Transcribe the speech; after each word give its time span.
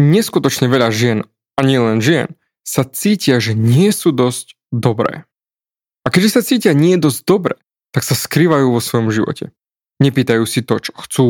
Neskutočne 0.00 0.66
veľa 0.66 0.90
žien, 0.90 1.22
a 1.54 1.60
nie 1.62 1.78
len 1.78 2.02
žien, 2.02 2.34
sa 2.66 2.82
cítia, 2.82 3.38
že 3.38 3.54
nie 3.54 3.94
sú 3.94 4.10
dosť 4.10 4.58
dobré. 4.74 5.28
A 6.04 6.10
keďže 6.10 6.40
sa 6.40 6.42
cítia 6.42 6.72
nie 6.74 6.98
dosť 6.98 7.20
dobre, 7.22 7.54
tak 7.94 8.02
sa 8.02 8.18
skrývajú 8.18 8.74
vo 8.74 8.82
svojom 8.82 9.14
živote. 9.14 9.54
Nepýtajú 10.02 10.42
si 10.44 10.66
to, 10.66 10.82
čo 10.82 10.92
chcú, 10.98 11.28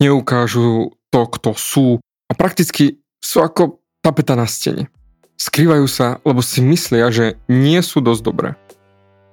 neukážu 0.00 0.96
to, 1.12 1.20
kto 1.28 1.52
sú 1.52 1.88
a 2.00 2.32
prakticky 2.32 3.04
sú 3.20 3.44
ako 3.44 3.84
tapeta 4.00 4.32
na 4.32 4.48
stene. 4.48 4.88
Skrývajú 5.36 5.84
sa, 5.84 6.16
lebo 6.24 6.40
si 6.40 6.64
myslia, 6.64 7.12
že 7.12 7.36
nie 7.52 7.76
sú 7.84 8.00
dosť 8.00 8.22
dobré. 8.24 8.56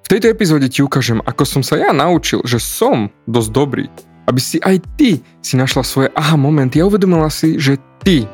V 0.04 0.11
tejto 0.11 0.27
epizóde 0.27 0.68
ti 0.68 0.84
ukážem, 0.84 1.23
ako 1.23 1.47
som 1.47 1.63
sa 1.63 1.79
ja 1.79 1.95
naučil, 1.95 2.43
že 2.43 2.59
som 2.59 3.07
dosť 3.23 3.50
dobrý, 3.55 3.88
aby 4.27 4.39
si 4.43 4.59
aj 4.59 4.84
ty 5.00 5.23
si 5.39 5.55
našla 5.55 5.88
svoje 5.88 6.09
aha 6.11 6.36
momenty 6.36 6.84
a 6.84 6.88
uvedomila 6.91 7.31
si, 7.31 7.55
že 7.55 7.79
ty 8.04 8.27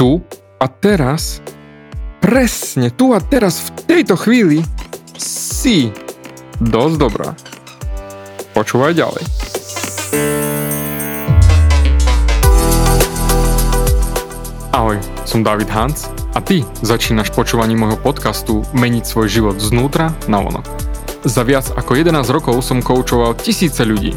tu 0.00 0.16
a 0.56 0.64
teraz, 0.64 1.44
presne 2.24 2.88
tu 2.88 3.12
a 3.12 3.20
teraz 3.20 3.68
v 3.68 3.68
tejto 3.84 4.16
chvíli 4.16 4.64
si 5.20 5.92
dosť 6.56 6.96
dobrá. 6.96 7.36
Počúvaj 8.56 8.96
ďalej. 8.96 9.24
Ahoj, 14.72 14.96
som 15.28 15.44
David 15.44 15.68
Hans 15.68 16.08
a 16.32 16.40
ty 16.40 16.64
začínaš 16.80 17.28
počúvaním 17.36 17.84
môjho 17.84 18.00
podcastu 18.00 18.64
Meniť 18.72 19.04
svoj 19.04 19.28
život 19.28 19.60
znútra 19.60 20.16
na 20.24 20.40
vonok. 20.40 20.64
Za 21.28 21.44
viac 21.44 21.76
ako 21.76 22.00
11 22.00 22.24
rokov 22.32 22.64
som 22.64 22.80
koučoval 22.80 23.36
tisíce 23.36 23.84
ľudí. 23.84 24.16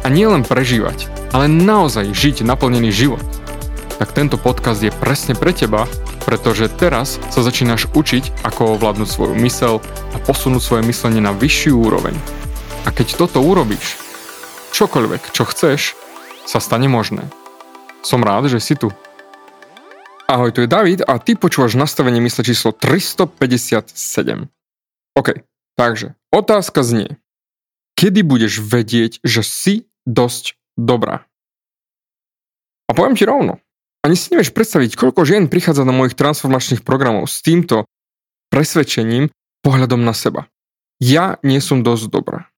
a 0.00 0.06
nielen 0.08 0.48
prežívať, 0.48 1.12
ale 1.36 1.50
naozaj 1.50 2.16
žiť 2.16 2.42
naplnený 2.46 2.88
život, 2.88 3.22
tak 4.00 4.16
tento 4.16 4.40
podcast 4.40 4.80
je 4.80 4.88
presne 4.88 5.36
pre 5.36 5.52
teba, 5.52 5.84
pretože 6.24 6.72
teraz 6.72 7.20
sa 7.28 7.44
začínaš 7.44 7.92
učiť, 7.92 8.48
ako 8.48 8.80
ovládnuť 8.80 9.08
svoju 9.08 9.34
mysel 9.44 9.84
a 10.16 10.16
posunúť 10.24 10.62
svoje 10.64 10.82
myslenie 10.88 11.20
na 11.20 11.36
vyššiu 11.36 11.76
úroveň. 11.76 12.16
A 12.88 12.96
keď 12.96 13.20
toto 13.20 13.44
urobíš, 13.44 14.00
čokoľvek, 14.72 15.36
čo 15.36 15.44
chceš, 15.44 16.00
sa 16.48 16.64
stane 16.64 16.88
možné. 16.88 17.28
Som 18.00 18.24
rád, 18.24 18.48
že 18.48 18.56
si 18.56 18.72
tu. 18.72 18.88
Ahoj, 20.24 20.48
tu 20.56 20.64
je 20.64 20.70
David 20.70 21.04
a 21.04 21.20
ty 21.20 21.36
počúvaš 21.36 21.76
nastavenie 21.76 22.24
mysle 22.24 22.40
číslo 22.40 22.72
357. 22.72 24.48
OK, 25.12 25.28
takže 25.76 26.16
otázka 26.32 26.80
znie. 26.80 27.20
Kedy 28.00 28.24
budeš 28.24 28.64
vedieť, 28.64 29.20
že 29.20 29.44
si 29.44 29.89
dosť 30.10 30.58
dobrá? 30.74 31.30
A 32.86 32.94
poviem 32.94 33.14
ti 33.14 33.22
rovno. 33.22 33.62
Ani 34.02 34.16
si 34.18 34.34
nevieš 34.34 34.50
predstaviť, 34.50 34.98
koľko 34.98 35.22
žien 35.22 35.46
prichádza 35.46 35.86
do 35.86 35.94
mojich 35.94 36.18
transformačných 36.18 36.82
programov 36.82 37.30
s 37.30 37.44
týmto 37.44 37.86
presvedčením 38.50 39.30
pohľadom 39.62 40.02
na 40.02 40.16
seba. 40.16 40.50
Ja 40.98 41.38
nie 41.46 41.62
som 41.62 41.86
dosť 41.86 42.10
dobrá. 42.10 42.50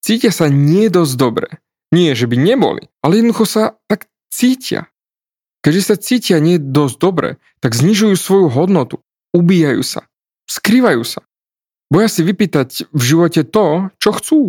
Cítia 0.00 0.32
sa 0.32 0.48
nie 0.48 0.88
dosť 0.88 1.14
dobre. 1.14 1.48
Nie, 1.92 2.16
že 2.16 2.26
by 2.26 2.36
neboli, 2.40 2.88
ale 3.04 3.20
jednoducho 3.20 3.44
sa 3.46 3.62
tak 3.90 4.08
cítia. 4.32 4.88
Keďže 5.60 5.82
sa 5.84 5.96
cítia 6.00 6.36
nie 6.40 6.56
dosť 6.56 6.96
dobre, 6.96 7.36
tak 7.60 7.76
znižujú 7.76 8.16
svoju 8.16 8.46
hodnotu, 8.48 9.04
ubíjajú 9.36 9.84
sa, 9.84 10.08
skrývajú 10.48 11.04
sa. 11.04 11.20
Boja 11.90 12.08
si 12.08 12.22
vypýtať 12.24 12.88
v 12.94 13.02
živote 13.02 13.42
to, 13.44 13.90
čo 13.98 14.10
chcú. 14.16 14.40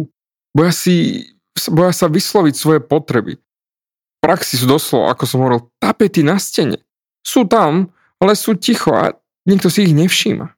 Boja, 0.53 0.71
si, 0.71 1.27
boja 1.69 1.91
sa 1.91 2.07
vysloviť 2.07 2.53
svoje 2.55 2.79
potreby. 2.79 3.37
V 3.37 4.17
praxi 4.21 4.55
sú 4.55 4.69
doslova, 4.69 5.11
ako 5.11 5.23
som 5.25 5.41
hovoril, 5.41 5.67
tapety 5.81 6.21
na 6.21 6.37
stene. 6.37 6.79
Sú 7.25 7.45
tam, 7.49 7.93
ale 8.21 8.37
sú 8.37 8.53
ticho 8.53 8.93
a 8.93 9.17
nikto 9.49 9.69
si 9.69 9.89
ich 9.89 9.93
nevšíma. 9.97 10.53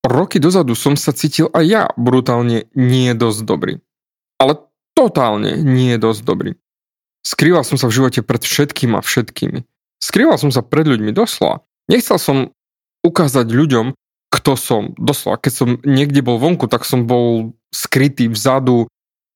Roky 0.00 0.40
dozadu 0.40 0.72
som 0.72 0.96
sa 0.96 1.12
cítil 1.12 1.52
aj 1.52 1.64
ja 1.68 1.82
brutálne 1.94 2.72
nie 2.72 3.12
dosť 3.12 3.40
dobrý. 3.44 3.74
Ale 4.40 4.56
totálne 4.96 5.60
nie 5.60 6.00
dosť 6.00 6.20
dobrý. 6.24 6.56
Skrýval 7.20 7.68
som 7.68 7.76
sa 7.76 7.86
v 7.86 8.00
živote 8.00 8.20
pred 8.24 8.40
všetkým 8.40 8.96
a 8.96 9.04
všetkými. 9.04 9.60
Skrýval 10.00 10.40
som 10.40 10.48
sa 10.48 10.64
pred 10.64 10.88
ľuďmi 10.88 11.12
doslova. 11.12 11.68
Nechcel 11.92 12.16
som 12.16 12.36
ukázať 13.04 13.52
ľuďom, 13.52 13.92
kto 14.32 14.52
som. 14.56 14.82
Doslova, 14.96 15.36
keď 15.36 15.52
som 15.52 15.68
niekde 15.84 16.24
bol 16.24 16.40
vonku, 16.40 16.64
tak 16.64 16.88
som 16.88 17.04
bol 17.04 17.52
skrytý 17.68 18.32
vzadu, 18.32 18.88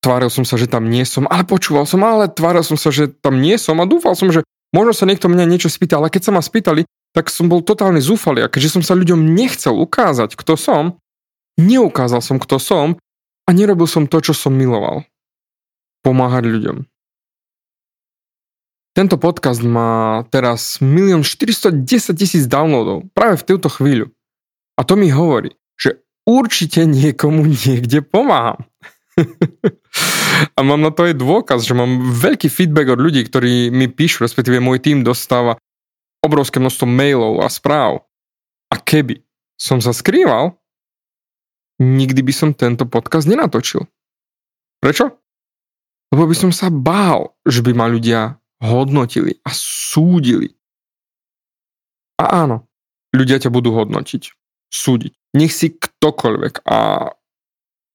tváril 0.04 0.28
som 0.28 0.44
sa, 0.44 0.60
že 0.60 0.68
tam 0.68 0.92
nie 0.92 1.08
som, 1.08 1.24
ale 1.32 1.48
počúval 1.48 1.88
som, 1.88 2.04
ale 2.04 2.28
tváril 2.28 2.60
som 2.60 2.76
sa, 2.76 2.92
že 2.92 3.08
tam 3.08 3.40
nie 3.40 3.56
som 3.56 3.80
a 3.80 3.88
dúfal 3.88 4.12
som, 4.12 4.28
že 4.28 4.44
možno 4.76 4.92
sa 4.92 5.08
niekto 5.08 5.32
mňa 5.32 5.48
niečo 5.48 5.72
spýta, 5.72 5.96
ale 5.96 6.12
keď 6.12 6.28
sa 6.28 6.32
ma 6.36 6.44
spýtali, 6.44 6.84
tak 7.16 7.32
som 7.32 7.48
bol 7.48 7.64
totálne 7.64 8.04
zúfalý 8.04 8.44
a 8.44 8.52
keďže 8.52 8.76
som 8.76 8.82
sa 8.84 8.92
ľuďom 8.92 9.32
nechcel 9.32 9.72
ukázať, 9.72 10.36
kto 10.36 10.60
som, 10.60 10.84
neukázal 11.56 12.20
som, 12.20 12.36
kto 12.36 12.60
som 12.60 13.00
a 13.48 13.50
nerobil 13.56 13.88
som 13.88 14.04
to, 14.04 14.20
čo 14.20 14.36
som 14.36 14.52
miloval. 14.52 15.08
Pomáhať 16.04 16.44
ľuďom. 16.44 16.76
Tento 18.94 19.16
podcast 19.18 19.58
má 19.64 20.22
teraz 20.30 20.78
1 20.78 21.26
410 21.26 22.14
tisíc 22.14 22.44
downloadov 22.46 23.10
práve 23.10 23.42
v 23.42 23.46
túto 23.56 23.66
chvíľu. 23.66 24.14
A 24.78 24.86
to 24.86 24.94
mi 24.94 25.10
hovorí, 25.10 25.54
že 25.74 26.02
určite 26.22 26.86
niekomu 26.86 27.42
niekde 27.46 28.06
pomáham. 28.06 28.62
a 30.56 30.60
mám 30.62 30.80
na 30.82 30.90
to 30.90 31.06
aj 31.06 31.14
dôkaz, 31.14 31.62
že 31.62 31.74
mám 31.76 32.10
veľký 32.14 32.50
feedback 32.50 32.94
od 32.94 33.00
ľudí, 33.00 33.22
ktorí 33.22 33.70
mi 33.70 33.86
píšu, 33.86 34.26
respektíve 34.26 34.58
môj 34.58 34.82
tým 34.82 35.06
dostáva 35.06 35.58
obrovské 36.24 36.58
množstvo 36.58 36.88
mailov 36.88 37.44
a 37.44 37.48
správ. 37.52 38.08
A 38.72 38.80
keby 38.80 39.22
som 39.54 39.78
sa 39.78 39.94
skrýval, 39.94 40.56
nikdy 41.78 42.24
by 42.24 42.32
som 42.34 42.50
tento 42.56 42.88
podcast 42.88 43.28
nenatočil. 43.28 43.86
Prečo? 44.82 45.14
Lebo 46.10 46.30
by 46.30 46.36
som 46.36 46.50
sa 46.54 46.70
bál, 46.70 47.34
že 47.42 47.62
by 47.64 47.72
ma 47.74 47.86
ľudia 47.90 48.38
hodnotili 48.62 49.38
a 49.42 49.50
súdili. 49.52 50.54
A 52.20 52.46
áno, 52.46 52.70
ľudia 53.10 53.42
ťa 53.42 53.50
budú 53.50 53.74
hodnotiť, 53.74 54.22
súdiť. 54.70 55.12
Nech 55.34 55.50
si 55.50 55.74
ktokoľvek 55.74 56.62
a, 56.62 57.10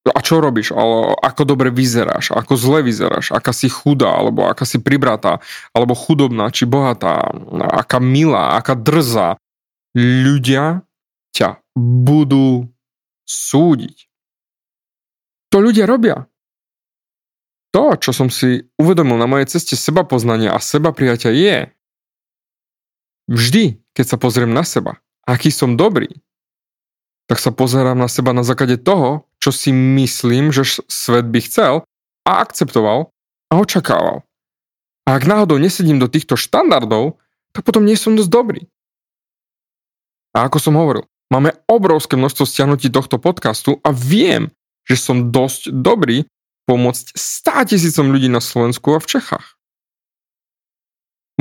a 0.07 0.19
čo 0.23 0.39
robíš, 0.39 0.71
ale 0.71 1.11
ako 1.19 1.43
dobre 1.43 1.69
vyzeráš, 1.69 2.31
ako 2.31 2.55
zle 2.55 2.79
vyzeráš, 2.87 3.35
aká 3.35 3.51
si 3.51 3.67
chudá, 3.67 4.15
alebo 4.15 4.47
aká 4.47 4.63
si 4.63 4.79
pribratá, 4.79 5.43
alebo 5.75 5.91
chudobná, 5.91 6.47
či 6.55 6.63
bohatá, 6.63 7.29
aká 7.59 7.99
milá, 7.99 8.55
aká 8.55 8.79
drzá. 8.79 9.35
Ľudia 9.97 10.87
ťa 11.35 11.59
budú 11.75 12.71
súdiť. 13.27 14.07
To 15.49 15.57
ľudia 15.59 15.89
robia. 15.89 16.29
To, 17.69 17.93
čo 17.99 18.09
som 18.16 18.33
si 18.33 18.66
uvedomil 18.81 19.17
na 19.19 19.29
mojej 19.29 19.45
ceste 19.45 19.77
seba 19.77 20.01
poznania 20.01 20.55
a 20.55 20.63
seba 20.63 20.89
prijatia 20.89 21.29
je, 21.29 21.57
vždy, 23.29 23.78
keď 23.93 24.05
sa 24.09 24.17
pozriem 24.17 24.49
na 24.49 24.66
seba, 24.66 24.97
aký 25.29 25.53
som 25.53 25.78
dobrý, 25.78 26.09
tak 27.29 27.37
sa 27.37 27.53
pozerám 27.53 27.93
na 27.93 28.09
seba 28.09 28.34
na 28.34 28.41
základe 28.41 28.81
toho, 28.81 29.28
čo 29.40 29.56
si 29.56 29.72
myslím, 29.72 30.52
že 30.52 30.84
svet 30.88 31.28
by 31.28 31.40
chcel 31.44 31.74
a 32.28 32.32
akceptoval 32.44 33.09
a 33.50 33.53
očakával. 33.58 34.28
A 35.08 35.18
ak 35.18 35.26
náhodou 35.26 35.58
nesedím 35.58 35.97
do 35.97 36.12
týchto 36.12 36.38
štandardov, 36.38 37.18
tak 37.56 37.66
potom 37.66 37.88
nie 37.88 37.97
som 37.97 38.14
dosť 38.14 38.30
dobrý. 38.30 38.62
A 40.38 40.46
ako 40.46 40.62
som 40.62 40.78
hovoril, 40.78 41.09
máme 41.34 41.58
obrovské 41.66 42.14
množstvo 42.14 42.46
stiahnutí 42.46 42.94
tohto 42.94 43.18
podcastu 43.18 43.82
a 43.82 43.90
viem, 43.90 44.53
že 44.86 45.02
som 45.02 45.34
dosť 45.34 45.74
dobrý, 45.74 46.30
pomôcť 46.70 47.18
100 47.18 47.74
tisícom 47.74 48.14
ľudí 48.14 48.30
na 48.30 48.38
Slovensku 48.38 48.94
a 48.94 49.02
v 49.02 49.09
Čechách. 49.18 49.58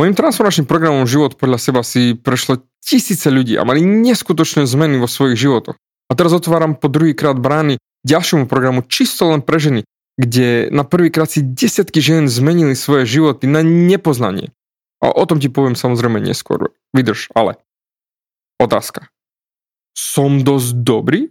Mojím 0.01 0.17
transformačným 0.17 0.65
programom 0.65 1.05
Život 1.05 1.37
podľa 1.37 1.59
seba 1.61 1.83
si 1.85 2.17
prešlo 2.17 2.65
tisíce 2.81 3.29
ľudí 3.29 3.61
a 3.61 3.67
mali 3.69 3.85
neskutočné 3.85 4.65
zmeny 4.65 4.97
vo 4.97 5.11
svojich 5.11 5.37
životoch. 5.37 5.77
A 6.09 6.13
teraz 6.17 6.33
otváram 6.33 6.73
po 6.73 6.89
druhýkrát 6.89 7.37
brány 7.37 7.77
ďalšiemu 8.07 8.51
programu 8.51 8.85
čisto 8.87 9.31
len 9.31 9.43
pre 9.43 9.59
ženy, 9.59 9.81
kde 10.19 10.69
na 10.75 10.83
prvýkrát 10.83 11.31
si 11.31 11.43
desiatky 11.43 12.03
žien 12.03 12.27
zmenili 12.27 12.75
svoje 12.75 13.07
životy 13.07 13.47
na 13.47 13.63
nepoznanie. 13.63 14.51
A 14.99 15.15
o 15.15 15.25
tom 15.31 15.39
ti 15.39 15.47
poviem 15.47 15.79
samozrejme 15.79 16.19
neskôr. 16.19 16.75
Vydrž, 16.91 17.31
ale. 17.39 17.55
Otázka. 18.59 19.07
Som 19.95 20.43
dosť 20.43 20.75
dobrý? 20.83 21.31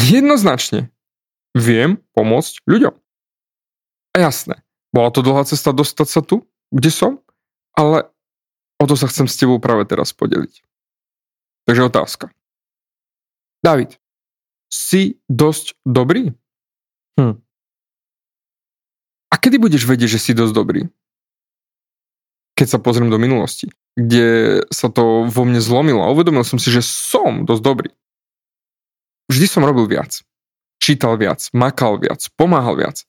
Jednoznačne. 0.00 0.88
Viem 1.52 2.00
pomôcť 2.16 2.64
ľuďom. 2.68 2.96
A 4.12 4.16
jasné, 4.16 4.64
bola 4.96 5.12
to 5.12 5.20
dlhá 5.20 5.44
cesta 5.44 5.76
dostať 5.76 6.08
sa 6.08 6.20
tu, 6.24 6.48
kde 6.72 6.88
som, 6.88 7.12
ale 7.76 8.08
o 8.80 8.84
to 8.88 8.96
sa 8.96 9.08
chcem 9.12 9.28
s 9.28 9.36
tebou 9.36 9.60
práve 9.60 9.84
teraz 9.84 10.16
podeliť. 10.16 10.64
Takže 11.68 11.82
otázka. 11.84 12.24
David, 13.60 14.00
si 14.72 15.18
dosť 15.30 15.78
dobrý? 15.86 16.34
Hm. 17.16 17.38
A 19.30 19.34
kedy 19.36 19.56
budeš 19.58 19.84
vedieť, 19.84 20.18
že 20.18 20.22
si 20.22 20.32
dosť 20.32 20.54
dobrý? 20.54 20.82
Keď 22.56 22.66
sa 22.66 22.78
pozriem 22.80 23.12
do 23.12 23.20
minulosti, 23.20 23.68
kde 23.96 24.60
sa 24.72 24.88
to 24.88 25.28
vo 25.28 25.42
mne 25.44 25.60
zlomilo 25.60 26.00
a 26.00 26.12
uvedomil 26.12 26.44
som 26.44 26.56
si, 26.56 26.72
že 26.72 26.80
som 26.80 27.44
dosť 27.44 27.62
dobrý. 27.62 27.90
Vždy 29.28 29.46
som 29.50 29.66
robil 29.66 29.90
viac. 29.90 30.22
Čítal 30.80 31.18
viac, 31.20 31.42
makal 31.52 32.00
viac, 32.00 32.24
pomáhal 32.36 32.78
viac. 32.78 33.04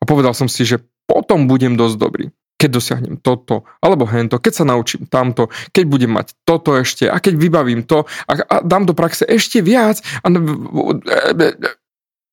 A 0.00 0.08
povedal 0.08 0.32
som 0.36 0.46
si, 0.46 0.62
že 0.64 0.84
potom 1.08 1.48
budem 1.48 1.74
dosť 1.74 1.96
dobrý. 1.96 2.26
Keď 2.56 2.70
dosiahnem 2.72 3.16
toto, 3.20 3.68
alebo 3.84 4.08
hento, 4.08 4.40
keď 4.40 4.52
sa 4.52 4.64
naučím 4.64 5.04
tamto, 5.04 5.52
keď 5.76 5.84
budem 5.84 6.12
mať 6.16 6.32
toto 6.48 6.72
ešte 6.72 7.04
a 7.04 7.20
keď 7.20 7.36
vybavím 7.36 7.84
to 7.84 8.08
a, 8.24 8.32
a 8.32 8.56
dám 8.64 8.88
do 8.88 8.96
praxe 8.96 9.28
ešte 9.28 9.60
viac 9.60 10.00
a 10.24 10.28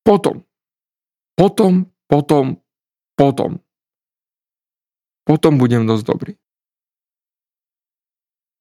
potom, 0.07 0.47
potom, 1.35 1.91
potom, 2.07 2.45
potom. 3.19 3.59
Potom 5.23 5.55
budem 5.55 5.87
dosť 5.87 6.03
dobrý. 6.03 6.33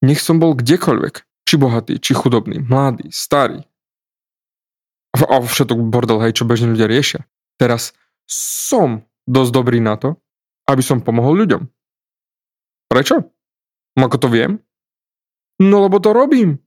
Nech 0.02 0.22
som 0.22 0.38
bol 0.38 0.54
kdekoľvek, 0.54 1.14
či 1.46 1.54
bohatý, 1.58 1.98
či 1.98 2.14
chudobný, 2.14 2.62
mladý, 2.62 3.10
starý. 3.10 3.62
A 5.14 5.42
všetok 5.42 5.78
bordel, 5.90 6.22
hej, 6.22 6.38
čo 6.38 6.46
bežne 6.46 6.74
ľudia 6.74 6.90
riešia. 6.90 7.20
Teraz 7.58 7.94
som 8.26 9.06
dosť 9.26 9.50
dobrý 9.50 9.78
na 9.82 9.98
to, 9.98 10.21
aby 10.68 10.82
som 10.82 11.02
pomohol 11.02 11.44
ľuďom. 11.46 11.62
Prečo? 12.90 13.24
No 13.96 14.02
ako 14.08 14.16
to 14.20 14.28
viem? 14.28 14.60
No 15.60 15.84
lebo 15.84 16.00
to 16.02 16.12
robím. 16.12 16.60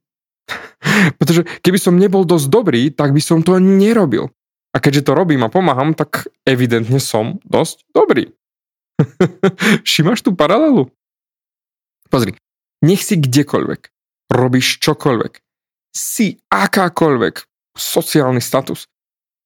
Pretože 1.20 1.46
keby 1.62 1.78
som 1.82 1.98
nebol 1.98 2.24
dosť 2.24 2.48
dobrý, 2.50 2.82
tak 2.94 3.12
by 3.12 3.22
som 3.22 3.42
to 3.42 3.58
nerobil. 3.58 4.30
A 4.76 4.84
keďže 4.84 5.08
to 5.08 5.18
robím 5.18 5.48
a 5.48 5.54
pomáham, 5.54 5.96
tak 5.96 6.28
evidentne 6.44 7.00
som 7.00 7.40
dosť 7.48 7.88
dobrý. 7.96 8.36
Všimáš 9.88 10.24
tú 10.24 10.36
paralelu? 10.36 10.92
Pozri, 12.12 12.36
nech 12.84 13.02
si 13.02 13.16
kdekoľvek, 13.18 13.82
robíš 14.32 14.84
čokoľvek, 14.84 15.34
si 15.96 16.38
akákoľvek 16.52 17.36
sociálny 17.76 18.44
status. 18.44 18.88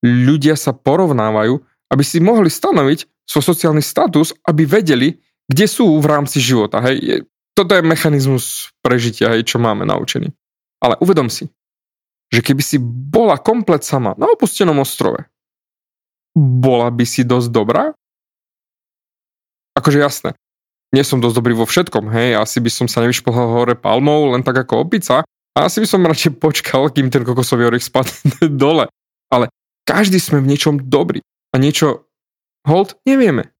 Ľudia 0.01 0.57
sa 0.57 0.73
porovnávajú, 0.73 1.61
aby 1.89 2.03
si 2.05 2.21
mohli 2.21 2.49
stanoviť 2.49 3.18
svoj 3.29 3.53
sociálny 3.53 3.85
status, 3.85 4.33
aby 4.49 4.65
vedeli, 4.65 5.13
kde 5.45 5.65
sú 5.69 6.01
v 6.01 6.09
rámci 6.09 6.41
života. 6.41 6.81
Hej. 6.81 7.29
Toto 7.53 7.77
je 7.77 7.85
mechanizmus 7.85 8.73
prežitia, 8.81 9.29
hej, 9.37 9.45
čo 9.45 9.61
máme 9.61 9.85
naučený. 9.85 10.33
Ale 10.81 10.97
uvedom 10.97 11.29
si, 11.29 11.45
že 12.33 12.41
keby 12.41 12.61
si 12.65 12.81
bola 12.81 13.37
komplet 13.37 13.85
sama 13.85 14.17
na 14.17 14.25
opustenom 14.33 14.81
ostrove, 14.81 15.29
bola 16.33 16.89
by 16.89 17.05
si 17.05 17.21
dosť 17.21 17.49
dobrá? 17.53 17.93
Akože 19.77 19.99
jasné, 20.01 20.29
nie 20.95 21.05
som 21.05 21.21
dosť 21.21 21.35
dobrý 21.37 21.53
vo 21.53 21.69
všetkom, 21.69 22.09
hej, 22.09 22.39
asi 22.39 22.57
by 22.63 22.69
som 22.71 22.87
sa 22.89 23.05
nevyšplhal 23.05 23.47
hore 23.53 23.75
palmou 23.77 24.33
len 24.33 24.41
tak 24.41 24.57
ako 24.65 24.89
opica 24.89 25.21
a 25.53 25.57
asi 25.67 25.83
by 25.83 25.87
som 25.89 26.07
radšej 26.07 26.39
počkal, 26.39 26.89
kým 26.89 27.11
ten 27.11 27.27
kokosový 27.27 27.69
orech 27.69 27.85
spadne 27.85 28.15
dole. 28.61 28.87
Ale 29.29 29.51
každý 29.85 30.17
sme 30.17 30.41
v 30.41 30.49
niečom 30.55 30.79
dobrý 30.79 31.21
a 31.53 31.55
niečo 31.59 32.08
hold 32.65 32.97
nevieme. 33.07 33.51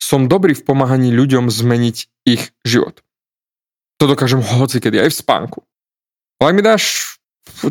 Som 0.00 0.26
dobrý 0.26 0.56
v 0.56 0.64
pomáhaní 0.64 1.12
ľuďom 1.12 1.52
zmeniť 1.52 1.96
ich 2.26 2.50
život. 2.64 3.04
To 4.00 4.08
dokážem 4.08 4.40
hoci 4.40 4.80
kedy 4.80 4.96
aj 4.96 5.10
v 5.12 5.20
spánku. 5.20 5.58
Ale 6.40 6.52
ak 6.52 6.56
mi 6.56 6.64
dáš, 6.64 6.84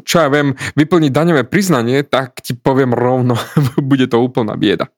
čo 0.06 0.22
ja 0.22 0.30
viem, 0.30 0.54
vyplniť 0.78 1.10
daňové 1.10 1.44
priznanie, 1.50 2.06
tak 2.06 2.46
ti 2.46 2.54
poviem 2.54 2.94
rovno, 2.94 3.34
bude 3.82 4.06
to 4.06 4.22
úplná 4.22 4.54
bieda. 4.54 4.94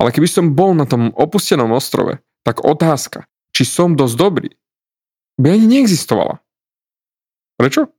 Ale 0.00 0.08
keby 0.16 0.24
som 0.24 0.56
bol 0.56 0.72
na 0.72 0.88
tom 0.88 1.12
opustenom 1.12 1.68
ostrove, 1.76 2.24
tak 2.40 2.64
otázka, 2.64 3.28
či 3.52 3.68
som 3.68 3.92
dosť 3.92 4.16
dobrý, 4.16 4.50
by 5.36 5.52
ani 5.52 5.66
neexistovala. 5.68 6.40
Prečo? 7.60 7.92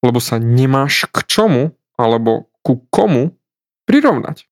Lebo 0.00 0.16
sa 0.16 0.40
nemáš 0.40 1.04
k 1.12 1.28
čomu 1.28 1.76
alebo 2.00 2.48
ku 2.64 2.88
komu 2.88 3.36
prirovnať. 3.86 4.44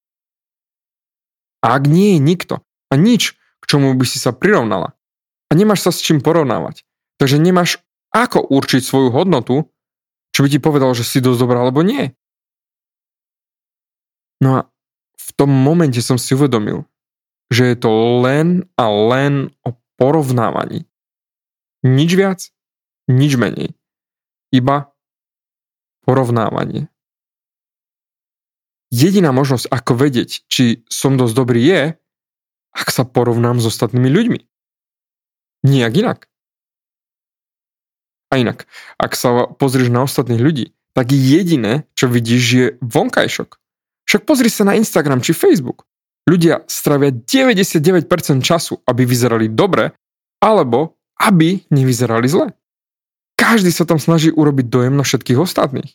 A 1.61 1.77
ak 1.77 1.91
nie 1.91 2.17
je 2.17 2.21
nikto 2.23 2.55
a 2.89 2.95
nič, 2.95 3.35
k 3.35 3.65
čomu 3.67 3.97
by 3.97 4.05
si 4.07 4.21
sa 4.21 4.31
prirovnala 4.37 4.95
a 5.49 5.53
nemáš 5.53 5.89
sa 5.89 5.91
s 5.91 6.05
čím 6.05 6.21
porovnávať, 6.21 6.85
takže 7.19 7.41
nemáš 7.41 7.81
ako 8.15 8.47
určiť 8.47 8.81
svoju 8.85 9.11
hodnotu, 9.11 9.69
čo 10.31 10.41
by 10.45 10.49
ti 10.51 10.59
povedal, 10.63 10.95
že 10.95 11.03
si 11.03 11.25
dosť 11.25 11.41
dobrá 11.41 11.65
alebo 11.65 11.83
nie. 11.83 12.15
No 14.39 14.49
a 14.59 14.61
v 15.19 15.31
tom 15.35 15.51
momente 15.51 15.99
som 16.05 16.21
si 16.21 16.37
uvedomil, 16.37 16.85
že 17.49 17.73
je 17.73 17.77
to 17.81 17.91
len 18.21 18.69
a 18.77 18.87
len 18.91 19.51
o 19.65 19.73
porovnávaní. 19.97 20.85
Nič 21.85 22.11
viac, 22.13 22.41
nič 23.09 23.37
menej. 23.41 23.73
Iba 24.53 24.93
porovnávanie. 26.05 26.93
Jediná 28.94 29.35
možnosť, 29.35 29.67
ako 29.75 29.93
vedieť, 29.99 30.46
či 30.46 30.87
som 30.87 31.19
dosť 31.19 31.35
dobrý 31.35 31.67
je, 31.67 31.82
ak 32.70 32.88
sa 32.94 33.02
porovnám 33.02 33.58
s 33.58 33.67
ostatnými 33.67 34.06
ľuďmi. 34.06 34.41
Nijak 35.67 35.93
inak. 35.99 36.19
A 38.31 38.38
inak, 38.38 38.70
ak 38.94 39.19
sa 39.19 39.50
pozrieš 39.50 39.91
na 39.91 40.06
ostatných 40.06 40.38
ľudí, 40.38 40.67
tak 40.94 41.11
jediné, 41.11 41.91
čo 41.99 42.06
vidíš, 42.06 42.44
je 42.55 42.67
vonkajšok. 42.87 43.58
Však 44.06 44.23
pozri 44.23 44.46
sa 44.46 44.62
na 44.62 44.79
Instagram 44.79 45.26
či 45.26 45.35
Facebook. 45.35 45.90
Ľudia 46.31 46.62
stravia 46.70 47.11
99% 47.11 48.06
času, 48.47 48.79
aby 48.87 49.02
vyzerali 49.02 49.50
dobre, 49.50 49.90
alebo 50.38 51.02
aby 51.19 51.67
nevyzerali 51.75 52.30
zle. 52.30 52.54
Každý 53.35 53.75
sa 53.75 53.83
tam 53.83 53.99
snaží 53.99 54.30
urobiť 54.30 54.66
dojem 54.71 54.95
na 54.95 55.02
všetkých 55.02 55.42
ostatných. 55.42 55.90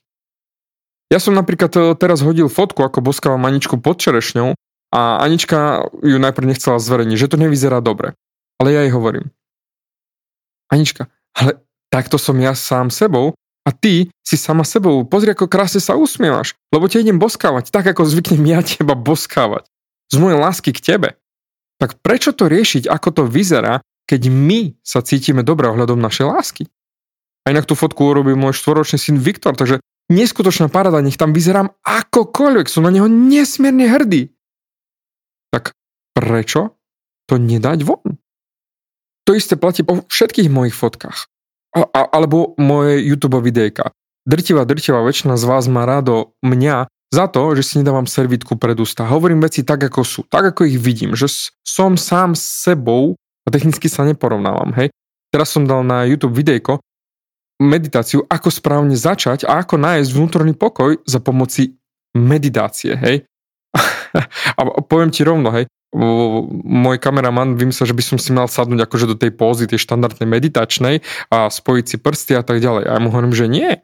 Ja 1.09 1.17
som 1.17 1.33
napríklad 1.33 1.73
e, 1.73 1.79
teraz 1.97 2.21
hodil 2.21 2.47
fotku, 2.47 2.85
ako 2.85 3.01
boskávam 3.01 3.45
Aničku 3.49 3.81
pod 3.81 3.97
čerešňou 3.97 4.53
a 4.93 5.01
Anička 5.25 5.89
ju 6.05 6.17
najprv 6.21 6.53
nechcela 6.53 6.77
zverejniť, 6.77 7.17
že 7.17 7.29
to 7.33 7.37
nevyzerá 7.41 7.81
dobre. 7.81 8.13
Ale 8.61 8.73
ja 8.73 8.85
jej 8.85 8.93
hovorím. 8.93 9.33
Anička, 10.69 11.09
ale 11.33 11.57
Takto 11.89 12.21
som 12.21 12.37
ja 12.37 12.53
sám 12.53 12.93
sebou 12.93 13.33
a 13.65 13.69
ty 13.73 14.13
si 14.21 14.37
sama 14.37 14.61
sebou. 14.61 15.01
Pozri, 15.09 15.33
ako 15.33 15.49
krásne 15.49 15.81
sa 15.81 15.97
usmievaš, 15.97 16.53
lebo 16.69 16.85
ťa 16.85 17.01
idem 17.01 17.17
boskávať, 17.17 17.73
tak 17.73 17.89
ako 17.89 18.05
zvyknem 18.05 18.45
ja 18.45 18.61
teba 18.61 18.93
boskávať. 18.93 19.65
Z 20.13 20.15
mojej 20.21 20.37
lásky 20.37 20.69
k 20.73 20.81
tebe. 20.81 21.09
Tak 21.81 21.97
prečo 22.05 22.33
to 22.33 22.45
riešiť, 22.45 22.85
ako 22.85 23.09
to 23.09 23.23
vyzerá, 23.25 23.81
keď 24.05 24.29
my 24.29 24.77
sa 24.85 25.01
cítime 25.01 25.41
dobre 25.41 25.69
ohľadom 25.69 25.97
našej 25.97 26.25
lásky? 26.29 26.63
A 27.45 27.53
inak 27.53 27.65
tú 27.65 27.73
fotku 27.73 28.05
urobil 28.05 28.37
môj 28.37 28.57
štvoročný 28.57 29.01
syn 29.01 29.17
Viktor, 29.17 29.57
takže 29.57 29.81
neskutočná 30.09 30.67
parada, 30.67 30.99
nech 30.99 31.15
tam 31.15 31.31
vyzerám 31.31 31.71
akokoľvek, 31.85 32.67
som 32.67 32.83
na 32.83 32.91
neho 32.91 33.05
nesmierne 33.07 33.85
hrdý. 33.87 34.33
Tak 35.53 35.73
prečo 36.17 36.75
to 37.29 37.37
nedať 37.37 37.85
von? 37.85 38.17
To 39.29 39.37
isté 39.37 39.53
platí 39.53 39.85
po 39.85 40.01
všetkých 40.09 40.49
mojich 40.49 40.73
fotkách 40.73 41.29
a, 41.77 41.85
a, 41.85 42.01
alebo 42.09 42.57
moje 42.57 43.05
YouTube 43.05 43.37
videjka. 43.45 43.93
Drtivá, 44.25 44.65
drtivá 44.65 45.05
väčšina 45.05 45.37
z 45.37 45.45
vás 45.45 45.69
má 45.69 45.85
rado 45.85 46.33
mňa 46.41 46.89
za 47.09 47.25
to, 47.29 47.57
že 47.57 47.65
si 47.65 47.73
nedávam 47.81 48.05
servitku 48.05 48.57
pred 48.57 48.77
ústa. 48.77 49.05
Hovorím 49.05 49.41
veci 49.41 49.65
tak, 49.65 49.81
ako 49.89 50.01
sú, 50.05 50.21
tak, 50.29 50.53
ako 50.53 50.69
ich 50.69 50.77
vidím, 50.77 51.17
že 51.17 51.29
som 51.65 51.97
sám 51.97 52.37
s 52.37 52.65
sebou 52.65 53.17
a 53.45 53.47
technicky 53.49 53.89
sa 53.89 54.05
neporovnávam, 54.05 54.73
hej. 54.77 54.93
Teraz 55.29 55.53
som 55.53 55.65
dal 55.65 55.85
na 55.85 56.05
YouTube 56.09 56.37
videjko 56.37 56.81
meditáciu, 57.59 58.23
ako 58.25 58.49
správne 58.49 58.95
začať 58.95 59.43
a 59.43 59.59
ako 59.59 59.75
nájsť 59.75 60.09
vnútorný 60.15 60.55
pokoj 60.55 60.97
za 61.03 61.19
pomoci 61.19 61.75
meditácie, 62.15 62.95
hej. 62.95 63.27
a 64.57 64.61
poviem 64.81 65.11
ti 65.11 65.21
rovno, 65.21 65.51
hej, 65.53 65.69
môj 65.89 67.01
kameraman 67.01 67.57
vymyslel, 67.57 67.89
že 67.89 67.97
by 67.97 68.03
som 68.05 68.17
si 68.21 68.29
mal 68.29 68.45
sadnúť 68.45 68.85
akože 68.85 69.09
do 69.09 69.15
tej 69.17 69.33
pózy, 69.33 69.65
tej 69.65 69.81
štandardnej 69.81 70.29
meditačnej 70.29 71.01
a 71.33 71.49
spojiť 71.49 71.85
si 71.85 71.97
prsty 71.97 72.33
a 72.37 72.43
tak 72.45 72.61
ďalej. 72.61 72.85
A 72.85 72.91
ja 72.97 73.01
mu 73.01 73.09
hovorím, 73.09 73.33
že 73.33 73.49
nie. 73.49 73.81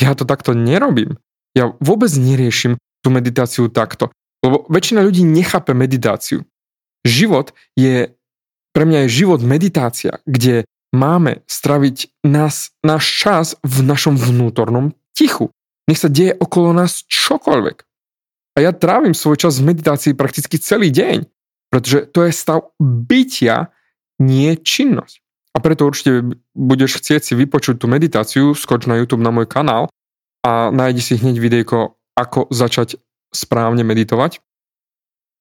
Ja 0.00 0.16
to 0.16 0.24
takto 0.24 0.56
nerobím. 0.56 1.20
Ja 1.52 1.76
vôbec 1.84 2.08
neriešim 2.16 2.80
tú 3.04 3.12
meditáciu 3.12 3.68
takto. 3.68 4.08
Lebo 4.40 4.64
väčšina 4.72 5.04
ľudí 5.04 5.20
nechápe 5.22 5.76
meditáciu. 5.76 6.48
Život 7.04 7.52
je 7.76 8.16
pre 8.74 8.84
mňa 8.88 9.06
je 9.06 9.16
život 9.22 9.40
meditácia, 9.44 10.18
kde 10.26 10.66
máme 10.94 11.42
straviť 11.50 12.22
nás, 12.22 12.70
náš 12.86 13.04
čas 13.04 13.46
v 13.66 13.82
našom 13.82 14.14
vnútornom 14.14 14.94
tichu. 15.10 15.50
Nech 15.90 15.98
sa 15.98 16.08
deje 16.08 16.38
okolo 16.38 16.70
nás 16.70 17.02
čokoľvek. 17.10 17.82
A 18.54 18.62
ja 18.62 18.70
trávim 18.70 19.12
svoj 19.12 19.36
čas 19.36 19.58
v 19.58 19.74
meditácii 19.74 20.14
prakticky 20.14 20.56
celý 20.62 20.94
deň, 20.94 21.26
pretože 21.74 22.06
to 22.14 22.22
je 22.22 22.30
stav 22.30 22.70
bytia, 22.78 23.74
nie 24.22 24.54
činnosť. 24.54 25.18
A 25.54 25.62
preto 25.62 25.86
určite 25.90 26.22
budeš 26.54 27.02
chcieť 27.02 27.20
si 27.22 27.34
vypočuť 27.34 27.82
tú 27.82 27.86
meditáciu, 27.90 28.54
skoč 28.54 28.86
na 28.86 28.98
YouTube 28.98 29.26
na 29.26 29.34
môj 29.34 29.50
kanál 29.50 29.90
a 30.46 30.70
nájdi 30.70 31.02
si 31.02 31.14
hneď 31.18 31.36
videjko, 31.38 31.98
ako 32.14 32.46
začať 32.54 32.98
správne 33.34 33.82
meditovať. 33.82 34.38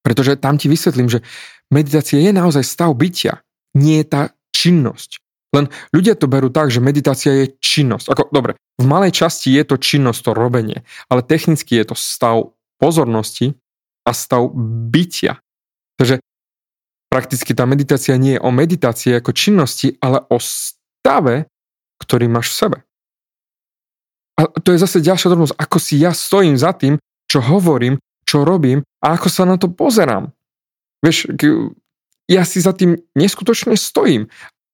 Pretože 0.02 0.42
tam 0.42 0.58
ti 0.58 0.68
vysvetlím, 0.68 1.08
že 1.08 1.24
meditácia 1.70 2.18
je 2.20 2.34
naozaj 2.34 2.66
stav 2.66 2.92
bytia, 2.98 3.46
nie 3.78 4.02
je 4.02 4.06
tá 4.10 4.22
činnosť. 4.52 5.23
Len 5.54 5.70
ľudia 5.94 6.18
to 6.18 6.26
berú 6.26 6.50
tak, 6.50 6.74
že 6.74 6.82
meditácia 6.82 7.46
je 7.46 7.54
činnosť. 7.62 8.10
Ako, 8.10 8.24
dobre, 8.34 8.58
v 8.82 8.86
malej 8.90 9.14
časti 9.14 9.54
je 9.54 9.64
to 9.64 9.78
činnosť, 9.78 10.20
to 10.26 10.32
robenie, 10.34 10.82
ale 11.14 11.22
technicky 11.22 11.78
je 11.78 11.94
to 11.94 11.96
stav 11.96 12.58
pozornosti 12.82 13.54
a 14.04 14.12
stav 14.18 14.50
bytia. 14.90 15.38
Takže 16.02 16.18
prakticky 17.14 17.54
tá 17.54 17.70
meditácia 17.70 18.18
nie 18.18 18.36
je 18.36 18.42
o 18.42 18.50
meditácii 18.50 19.14
ako 19.22 19.32
činnosti, 19.38 19.94
ale 20.02 20.26
o 20.26 20.42
stave, 20.42 21.46
ktorý 22.02 22.26
máš 22.26 22.50
v 22.50 22.58
sebe. 22.58 22.78
A 24.34 24.50
to 24.50 24.74
je 24.74 24.82
zase 24.82 25.06
ďalšia 25.06 25.30
drobnosť, 25.30 25.56
ako 25.62 25.78
si 25.78 26.02
ja 26.02 26.10
stojím 26.10 26.58
za 26.58 26.74
tým, 26.74 26.98
čo 27.30 27.46
hovorím, 27.46 28.02
čo 28.26 28.42
robím 28.42 28.82
a 29.06 29.14
ako 29.14 29.30
sa 29.30 29.46
na 29.46 29.62
to 29.62 29.70
pozerám. 29.70 30.34
Vieš, 31.06 31.30
ja 32.26 32.42
si 32.42 32.58
za 32.58 32.74
tým 32.74 32.98
neskutočne 33.14 33.78
stojím 33.78 34.32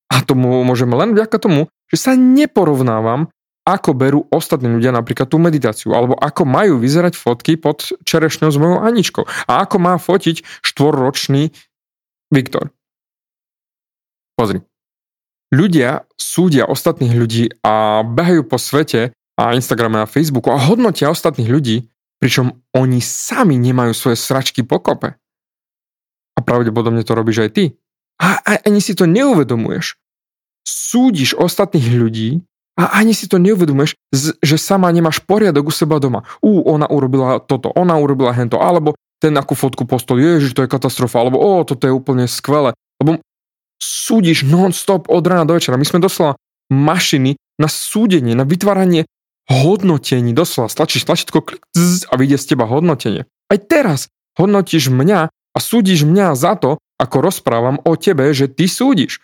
a 0.09 0.25
tomu 0.25 0.65
môžeme 0.65 0.97
len 0.97 1.13
vďaka 1.13 1.37
tomu, 1.37 1.69
že 1.89 1.97
sa 2.01 2.11
neporovnávam, 2.17 3.29
ako 3.69 3.93
berú 3.93 4.19
ostatní 4.33 4.65
ľudia 4.65 4.89
napríklad 4.89 5.29
tú 5.29 5.37
meditáciu, 5.37 5.93
alebo 5.93 6.17
ako 6.17 6.41
majú 6.49 6.81
vyzerať 6.81 7.13
fotky 7.13 7.53
pod 7.53 7.85
čerešňou 8.01 8.49
s 8.49 8.57
mojou 8.57 8.81
Aničkou 8.81 9.23
a 9.45 9.61
ako 9.61 9.77
má 9.77 9.93
fotiť 10.01 10.41
štvorročný 10.65 11.53
Viktor. 12.33 12.73
Pozri. 14.33 14.65
Ľudia 15.53 16.05
súdia 16.17 16.65
ostatných 16.65 17.13
ľudí 17.13 17.43
a 17.65 18.05
behajú 18.05 18.45
po 18.45 18.57
svete 18.61 19.13
a 19.35 19.53
Instagrame 19.57 20.01
a 20.01 20.09
Facebooku 20.09 20.53
a 20.53 20.61
hodnotia 20.61 21.09
ostatných 21.09 21.49
ľudí, 21.49 21.89
pričom 22.21 22.63
oni 22.71 23.03
sami 23.03 23.59
nemajú 23.59 23.91
svoje 23.91 24.17
sračky 24.17 24.63
pokope. 24.63 25.19
A 26.37 26.39
pravdepodobne 26.39 27.03
to 27.03 27.17
robíš 27.17 27.49
aj 27.49 27.51
ty. 27.51 27.63
A, 28.19 28.39
ani 28.63 28.79
si 28.79 28.95
to 28.95 29.03
neuvedomuješ. 29.03 29.98
Súdiš 30.69 31.33
ostatných 31.33 31.89
ľudí 31.97 32.45
a 32.77 33.01
ani 33.01 33.17
si 33.17 33.25
to 33.25 33.41
neuvedomuješ, 33.41 33.97
že 34.39 34.55
sama 34.61 34.93
nemáš 34.93 35.19
poriadok 35.25 35.67
u 35.67 35.73
seba 35.73 35.97
doma. 35.97 36.29
Ú, 36.45 36.61
ona 36.61 36.85
urobila 36.85 37.41
toto, 37.41 37.73
ona 37.73 37.97
urobila 37.97 38.31
hento, 38.37 38.61
alebo 38.61 38.93
ten 39.17 39.33
akú 39.35 39.57
fotku 39.57 39.83
postol, 39.83 40.21
ježiš, 40.21 40.53
to 40.55 40.63
je 40.63 40.71
katastrofa, 40.71 41.19
alebo 41.19 41.41
o, 41.41 41.65
toto 41.67 41.89
je 41.89 41.91
úplne 41.91 42.29
skvelé. 42.29 42.71
Lebo 43.01 43.19
súdiš 43.81 44.47
non-stop 44.47 45.11
od 45.11 45.23
rána 45.25 45.43
do 45.43 45.57
večera. 45.57 45.75
My 45.75 45.83
sme 45.83 45.99
doslova 45.99 46.39
mašiny 46.71 47.35
na 47.59 47.67
súdenie, 47.67 48.37
na 48.37 48.47
vytváranie 48.47 49.09
hodnotení, 49.49 50.31
doslova 50.31 50.69
stlačíš 50.69 51.09
tlačítko 51.09 51.41
klik, 51.41 51.65
a 52.07 52.13
vyjde 52.15 52.37
z 52.37 52.45
teba 52.55 52.69
hodnotenie. 52.69 53.25
Aj 53.49 53.57
teraz 53.59 54.07
hodnotíš 54.37 54.93
mňa 54.93 55.19
a 55.27 55.57
súdiš 55.57 56.05
mňa 56.05 56.37
za 56.37 56.55
to, 56.55 56.77
ako 56.95 57.17
rozprávam 57.19 57.81
o 57.83 57.95
tebe, 57.99 58.29
že 58.31 58.47
ty 58.47 58.69
súdiš. 58.69 59.19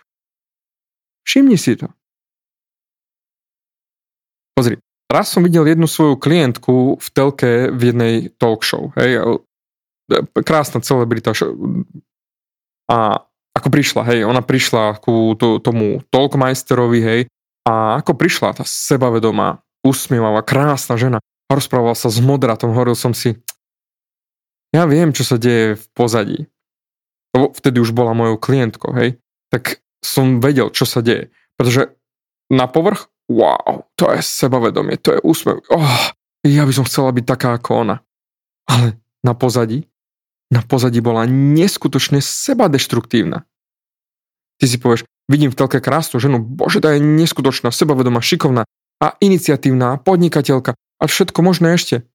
Všimni 1.25 1.57
si 1.57 1.75
to. 1.75 1.89
Pozri, 4.55 4.79
raz 5.11 5.27
som 5.33 5.43
videl 5.43 5.67
jednu 5.67 5.89
svoju 5.89 6.15
klientku 6.15 7.01
v 7.01 7.07
telke 7.11 7.67
v 7.73 7.81
jednej 7.91 8.13
talk 8.39 8.63
show. 8.63 8.93
Hej, 8.95 9.41
krásna 10.45 10.79
celebrita. 10.79 11.33
A 12.85 12.97
ako 13.55 13.67
prišla, 13.71 14.01
hej, 14.13 14.19
ona 14.27 14.45
prišla 14.45 15.01
ku 15.01 15.33
to, 15.39 15.57
tomu 15.63 16.03
talkmeisterovi, 16.11 16.99
hej, 17.01 17.21
a 17.65 17.97
ako 18.03 18.13
prišla 18.13 18.61
tá 18.61 18.63
sebavedomá, 18.67 19.63
usmievavá, 19.81 20.43
krásna 20.45 20.99
žena 20.99 21.17
a 21.23 21.51
rozprávala 21.55 21.97
sa 21.97 22.11
s 22.11 22.19
modratom, 22.19 22.75
hovoril 22.75 22.93
som 22.93 23.15
si, 23.15 23.39
ja 24.75 24.83
viem, 24.85 25.15
čo 25.15 25.23
sa 25.23 25.39
deje 25.39 25.79
v 25.79 25.85
pozadí. 25.95 26.39
Lebo 27.31 27.55
vtedy 27.55 27.79
už 27.79 27.95
bola 27.95 28.11
mojou 28.11 28.35
klientkou, 28.35 28.91
hej. 28.99 29.15
Tak 29.47 29.79
som 30.01 30.39
vedel, 30.39 30.71
čo 30.71 30.87
sa 30.87 31.03
deje. 31.03 31.31
Pretože 31.55 31.95
na 32.51 32.67
povrch, 32.67 33.07
wow, 33.31 33.87
to 33.95 34.11
je 34.11 34.21
sebavedomie, 34.21 34.99
to 34.99 35.15
je 35.15 35.19
úsmev. 35.23 35.63
Oh, 35.71 36.11
ja 36.45 36.63
by 36.67 36.73
som 36.73 36.85
chcela 36.85 37.15
byť 37.15 37.25
taká 37.25 37.57
ako 37.57 37.87
ona. 37.87 37.95
Ale 38.69 38.97
na 39.25 39.33
pozadí, 39.33 39.87
na 40.53 40.61
pozadí 40.61 41.01
bola 41.01 41.25
neskutočne 41.29 42.21
sebadeštruktívna. 42.21 43.45
Ty 44.55 44.65
si 44.65 44.77
povieš, 44.79 45.03
vidím 45.27 45.51
v 45.51 45.57
telke 45.57 45.81
krásnu 45.81 46.21
ženu, 46.21 46.39
bože, 46.39 46.79
tá 46.79 46.95
je 46.95 47.01
neskutočná, 47.03 47.73
sebavedomá, 47.73 48.23
šikovná 48.23 48.63
a 49.01 49.07
iniciatívna, 49.19 49.99
podnikateľka 49.99 50.77
a 50.77 51.03
všetko 51.03 51.39
možné 51.43 51.75
ešte. 51.75 52.07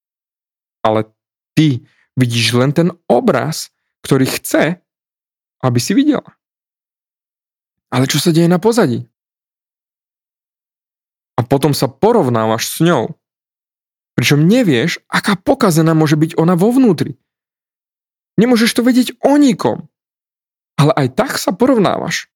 Ale 0.80 1.12
ty 1.52 1.84
Vidíš 2.18 2.52
len 2.52 2.76
ten 2.76 2.92
obraz, 3.06 3.70
ktorý 4.02 4.26
chce, 4.26 4.82
aby 5.64 5.78
si 5.80 5.92
videla. 5.96 6.36
Ale 7.90 8.06
čo 8.06 8.22
sa 8.22 8.30
deje 8.30 8.46
na 8.46 8.62
pozadí? 8.62 9.06
A 11.34 11.42
potom 11.42 11.74
sa 11.74 11.90
porovnávaš 11.90 12.70
s 12.70 12.76
ňou. 12.86 13.18
Pričom 14.14 14.46
nevieš, 14.46 15.00
aká 15.08 15.34
pokazená 15.34 15.96
môže 15.96 16.14
byť 16.14 16.36
ona 16.36 16.54
vo 16.54 16.70
vnútri. 16.70 17.16
Nemôžeš 18.38 18.76
to 18.78 18.86
vedieť 18.86 19.16
o 19.24 19.34
nikom. 19.40 19.90
Ale 20.78 20.92
aj 20.96 21.08
tak 21.16 21.32
sa 21.36 21.52
porovnávaš. 21.52 22.30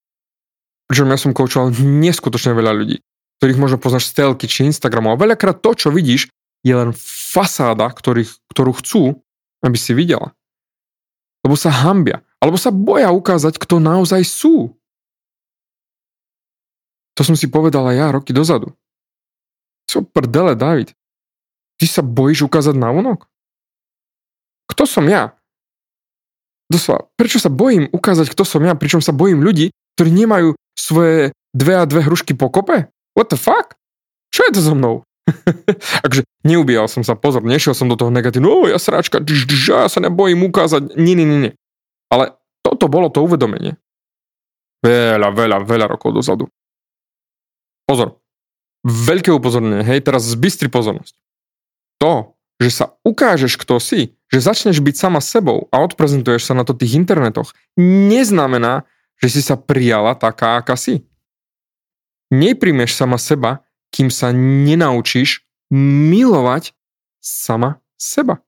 Pričom 0.88 1.08
ja 1.08 1.16
som 1.16 1.32
koučoval 1.32 1.72
neskutočne 1.80 2.52
veľa 2.52 2.72
ľudí, 2.76 3.00
ktorých 3.40 3.60
možno 3.60 3.78
poznáš 3.80 4.12
z 4.12 4.20
telky 4.20 4.44
či 4.44 4.68
Instagramu. 4.68 5.12
A 5.12 5.20
veľakrát 5.20 5.64
to, 5.64 5.72
čo 5.72 5.88
vidíš, 5.88 6.28
je 6.64 6.72
len 6.72 6.92
fasáda, 6.96 7.88
ktorých, 7.92 8.40
ktorú 8.52 8.72
chcú, 8.80 9.02
aby 9.64 9.76
si 9.80 9.92
videla. 9.96 10.32
Lebo 11.44 11.56
sa 11.56 11.68
hambia, 11.68 12.24
alebo 12.40 12.56
sa 12.56 12.72
boja 12.72 13.12
ukázať, 13.12 13.60
kto 13.60 13.80
naozaj 13.80 14.24
sú. 14.24 14.72
To 17.14 17.22
som 17.22 17.38
si 17.38 17.46
povedala 17.46 17.94
ja 17.94 18.10
roky 18.10 18.34
dozadu. 18.34 18.74
Čo 19.86 20.02
prdele, 20.02 20.58
David? 20.58 20.94
Ty 21.78 21.86
sa 21.86 22.02
bojíš 22.02 22.46
ukázať 22.46 22.74
na 22.74 22.90
vonok? 22.90 23.26
Kto 24.70 24.88
som 24.88 25.06
ja? 25.06 25.36
Doslova, 26.66 27.06
prečo 27.14 27.36
sa 27.38 27.52
bojím 27.52 27.86
ukázať, 27.92 28.32
kto 28.32 28.42
som 28.42 28.64
ja, 28.64 28.72
pričom 28.74 29.04
sa 29.04 29.12
bojím 29.12 29.44
ľudí, 29.44 29.70
ktorí 29.94 30.10
nemajú 30.10 30.56
svoje 30.74 31.36
dve 31.54 31.74
a 31.78 31.84
dve 31.84 32.02
hrušky 32.02 32.34
po 32.34 32.48
kope? 32.50 32.90
What 33.14 33.30
the 33.30 33.38
fuck? 33.38 33.78
Čo 34.34 34.48
je 34.48 34.58
to 34.58 34.60
so 34.64 34.74
mnou? 34.74 35.06
Takže 36.02 36.26
neubíjal 36.42 36.90
som 36.90 37.06
sa, 37.06 37.14
pozor, 37.14 37.44
nešiel 37.44 37.76
som 37.76 37.86
do 37.86 37.96
toho 37.96 38.10
negatívne, 38.10 38.48
ja 38.68 38.80
sráčka, 38.80 39.22
dž, 39.22 39.46
dž, 39.46 39.60
ja 39.70 39.86
sa 39.86 40.02
nebojím 40.02 40.42
ukázať, 40.50 40.98
nie, 40.98 41.14
nie, 41.14 41.28
nie. 41.28 41.52
Ale 42.10 42.34
toto 42.64 42.90
bolo 42.90 43.12
to 43.12 43.22
uvedomenie. 43.22 43.78
Veľa, 44.84 45.32
veľa, 45.32 45.56
veľa 45.64 45.86
rokov 45.88 46.12
dozadu. 46.12 46.50
Pozor, 47.84 48.20
veľké 48.84 49.32
upozornenie, 49.32 49.84
hej, 49.84 50.04
teraz 50.04 50.24
zbystri 50.28 50.68
pozornosť. 50.68 51.16
To, 52.00 52.36
že 52.60 52.70
sa 52.70 52.86
ukážeš, 53.02 53.60
kto 53.60 53.80
si, 53.82 54.16
že 54.32 54.44
začneš 54.44 54.80
byť 54.80 54.94
sama 54.94 55.20
sebou 55.20 55.66
a 55.68 55.82
odprezentuješ 55.82 56.48
sa 56.48 56.54
na 56.54 56.62
to 56.62 56.76
tých 56.76 56.96
internetoch, 56.96 57.52
neznamená, 57.80 58.88
že 59.18 59.28
si 59.38 59.40
sa 59.44 59.58
prijala 59.58 60.16
taká, 60.16 60.60
aká 60.60 60.76
si. 60.78 61.04
Nepríjmeš 62.32 62.96
sama 62.96 63.20
seba, 63.20 63.64
kým 63.94 64.10
sa 64.10 64.34
nenaučíš 64.34 65.46
milovať 65.74 66.74
sama 67.22 67.78
seba. 67.94 68.42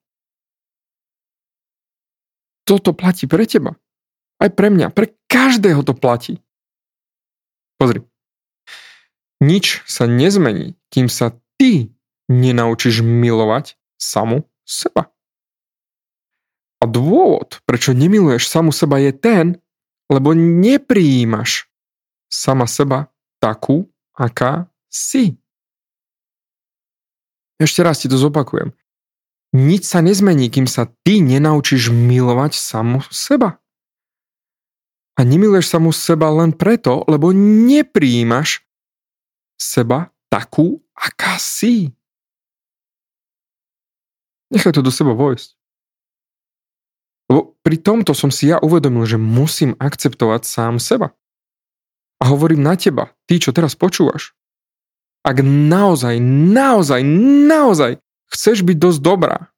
Toto 2.66 2.90
platí 2.90 3.30
pre 3.30 3.46
teba. 3.46 3.78
Aj 4.42 4.50
pre 4.50 4.74
mňa. 4.74 4.90
Pre 4.90 5.06
každého 5.30 5.86
to 5.86 5.94
platí. 5.94 6.42
Pozri. 7.78 8.02
Nič 9.46 9.86
sa 9.86 10.10
nezmení, 10.10 10.74
kým 10.90 11.06
sa 11.06 11.30
ty 11.54 11.94
nenaučíš 12.26 13.06
milovať 13.06 13.78
samu 13.94 14.42
seba. 14.66 15.14
A 16.82 16.84
dôvod, 16.90 17.62
prečo 17.62 17.94
nemiluješ 17.94 18.50
samu 18.50 18.74
seba 18.74 18.98
je 18.98 19.14
ten, 19.14 19.62
lebo 20.10 20.34
neprijímaš 20.34 21.70
sama 22.26 22.66
seba 22.66 23.06
takú, 23.38 23.86
aká 24.18 24.66
si. 24.90 25.38
Ešte 27.62 27.80
raz 27.86 28.02
ti 28.02 28.10
to 28.10 28.18
zopakujem. 28.18 28.74
Nič 29.54 29.86
sa 29.86 30.02
nezmení, 30.02 30.50
kým 30.50 30.66
sa 30.66 30.90
ty 31.06 31.22
nenaučíš 31.22 31.94
milovať 31.94 32.58
samu 32.58 33.00
seba. 33.14 33.62
A 35.16 35.24
nemiluješ 35.24 35.72
samú 35.72 35.96
seba 35.96 36.28
len 36.28 36.52
preto, 36.52 37.00
lebo 37.08 37.32
nepríjimaš 37.32 38.65
seba 39.58 40.12
takú, 40.28 40.80
aká 40.96 41.40
si. 41.40 41.92
Nechaj 44.52 44.76
to 44.76 44.84
do 44.84 44.92
seba 44.94 45.16
vojsť. 45.16 45.56
Lebo 47.26 47.58
pri 47.66 47.76
tomto 47.82 48.14
som 48.14 48.30
si 48.30 48.48
ja 48.54 48.62
uvedomil, 48.62 49.02
že 49.02 49.18
musím 49.18 49.74
akceptovať 49.76 50.46
sám 50.46 50.78
seba. 50.78 51.10
A 52.22 52.30
hovorím 52.32 52.64
na 52.64 52.78
teba, 52.78 53.12
ty, 53.28 53.36
čo 53.42 53.50
teraz 53.52 53.76
počúvaš. 53.76 54.32
Ak 55.26 55.42
naozaj, 55.42 56.22
naozaj, 56.22 57.02
naozaj 57.50 57.98
chceš 58.30 58.62
byť 58.62 58.76
dosť 58.78 59.00
dobrá, 59.02 59.50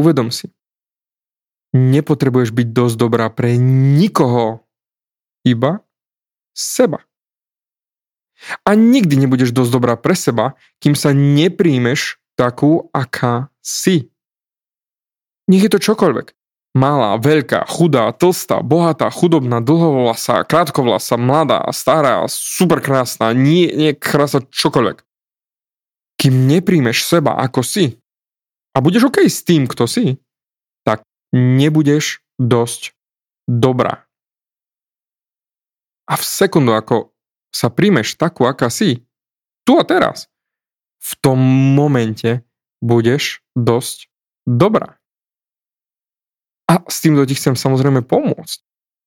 uvedom 0.00 0.32
si. 0.32 0.48
Nepotrebuješ 1.76 2.56
byť 2.56 2.68
dosť 2.72 2.96
dobrá 2.96 3.28
pre 3.28 3.60
nikoho, 3.60 4.64
iba 5.44 5.84
seba. 6.56 7.05
A 8.68 8.76
nikdy 8.76 9.16
nebudeš 9.16 9.50
dosť 9.52 9.70
dobrá 9.72 9.94
pre 9.96 10.12
seba, 10.12 10.54
kým 10.78 10.92
sa 10.92 11.16
nepríjmeš 11.16 12.20
takú, 12.36 12.92
aká 12.92 13.48
si. 13.64 14.12
Nech 15.48 15.64
je 15.64 15.72
to 15.72 15.80
čokoľvek 15.80 16.36
malá, 16.76 17.16
veľká, 17.16 17.64
chudá, 17.64 18.12
tlstá, 18.12 18.60
bohatá, 18.60 19.08
chudobná, 19.08 19.64
dlhovlasá, 19.64 20.44
krátkovlasá, 20.44 21.16
mladá, 21.16 21.64
stará, 21.72 22.28
superkrásna, 22.28 23.32
nie, 23.32 23.72
nie 23.72 23.96
krása 23.96 24.44
čokoľvek. 24.44 25.00
Kým 26.20 26.34
nepríjmeš 26.44 27.08
seba 27.08 27.40
ako 27.40 27.64
si 27.64 27.96
a 28.76 28.84
budeš 28.84 29.08
OK 29.08 29.24
s 29.24 29.40
tým, 29.40 29.64
kto 29.64 29.88
si, 29.88 30.20
tak 30.84 31.00
nebudeš 31.32 32.20
dosť 32.36 32.92
dobrá. 33.48 34.04
A 36.06 36.14
v 36.14 36.22
sekundu, 36.22 36.76
ako 36.76 37.15
sa 37.54 37.72
príjmeš 37.72 38.16
takú, 38.18 38.46
aká 38.46 38.70
si, 38.70 39.06
tu 39.66 39.78
a 39.78 39.84
teraz, 39.84 40.30
v 41.02 41.12
tom 41.22 41.38
momente 41.74 42.42
budeš 42.82 43.42
dosť 43.54 44.10
dobrá. 44.46 44.98
A 46.66 46.82
s 46.86 46.98
týmto 46.98 47.22
ti 47.26 47.38
chcem 47.38 47.54
samozrejme 47.54 48.02
pomôcť. 48.02 48.58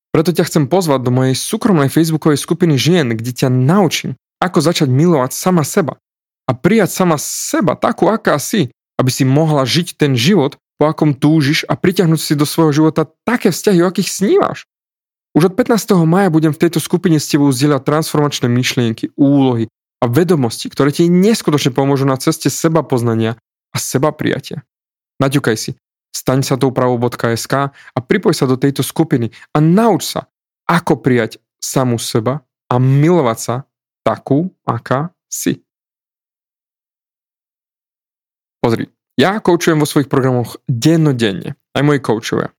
Preto 0.10 0.32
ťa 0.34 0.48
chcem 0.48 0.66
pozvať 0.66 1.06
do 1.06 1.12
mojej 1.14 1.36
súkromnej 1.38 1.92
facebookovej 1.92 2.40
skupiny 2.40 2.80
žien, 2.80 3.14
kde 3.14 3.32
ťa 3.36 3.52
naučím, 3.52 4.18
ako 4.42 4.64
začať 4.64 4.90
milovať 4.90 5.36
sama 5.36 5.62
seba 5.68 6.00
a 6.50 6.52
prijať 6.56 6.90
sama 6.96 7.20
seba 7.20 7.78
takú, 7.78 8.10
aká 8.10 8.40
si, 8.42 8.74
aby 8.98 9.12
si 9.14 9.28
mohla 9.28 9.68
žiť 9.68 10.00
ten 10.00 10.18
život, 10.18 10.58
po 10.80 10.88
akom 10.88 11.12
túžiš 11.12 11.68
a 11.68 11.76
priťahnuť 11.76 12.20
si 12.24 12.34
do 12.40 12.48
svojho 12.48 12.72
života 12.72 13.04
také 13.28 13.52
vzťahy, 13.52 13.84
o 13.84 13.92
akých 13.92 14.10
snívaš. 14.10 14.64
Už 15.38 15.50
od 15.50 15.54
15. 15.54 15.94
maja 16.10 16.34
budem 16.34 16.52
v 16.52 16.62
tejto 16.62 16.82
skupine 16.82 17.22
s 17.22 17.30
tebou 17.30 17.54
zdieľať 17.54 17.86
transformačné 17.86 18.50
myšlienky, 18.50 19.14
úlohy 19.14 19.70
a 20.02 20.06
vedomosti, 20.10 20.72
ktoré 20.72 20.90
ti 20.90 21.06
neskutočne 21.06 21.76
pomôžu 21.76 22.10
na 22.10 22.18
ceste 22.18 22.50
seba 22.50 22.82
poznania 22.82 23.38
a 23.70 23.78
seba 23.78 24.10
prijatia. 24.10 24.66
Naťukaj 25.22 25.58
si 25.60 25.72
staň 26.20 26.42
sa 26.42 26.56
tou 26.58 26.74
pravou.sk 26.74 27.54
a 27.74 28.00
pripoj 28.02 28.34
sa 28.34 28.50
do 28.50 28.58
tejto 28.58 28.82
skupiny 28.82 29.32
a 29.54 29.62
nauč 29.62 30.18
sa, 30.18 30.28
ako 30.66 31.02
prijať 31.02 31.42
samú 31.62 31.98
seba 32.02 32.46
a 32.70 32.76
milovať 32.78 33.38
sa 33.40 33.56
takú, 34.06 34.54
aká 34.66 35.14
si. 35.30 35.62
Pozri, 38.60 38.92
ja 39.16 39.40
koučujem 39.40 39.80
vo 39.80 39.88
svojich 39.88 40.12
programoch 40.12 40.60
dennodenne, 40.68 41.56
aj 41.72 41.84
moji 41.86 42.00
koučovia. 42.04 42.52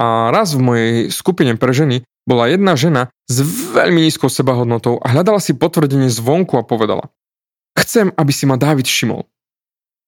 A 0.00 0.32
raz 0.32 0.56
v 0.56 0.64
mojej 0.64 0.96
skupine 1.12 1.52
pre 1.60 1.76
ženy 1.76 2.02
bola 2.28 2.46
jedna 2.46 2.78
žena 2.78 3.10
s 3.26 3.42
veľmi 3.74 3.98
nízkou 4.06 4.30
sebahodnotou 4.30 5.02
a 5.02 5.06
hľadala 5.10 5.42
si 5.42 5.56
potvrdenie 5.56 6.10
zvonku 6.10 6.54
a 6.58 6.66
povedala 6.66 7.10
Chcem, 7.72 8.12
aby 8.12 8.32
si 8.32 8.44
ma 8.44 8.60
Dávid 8.60 8.84
všimol. 8.84 9.24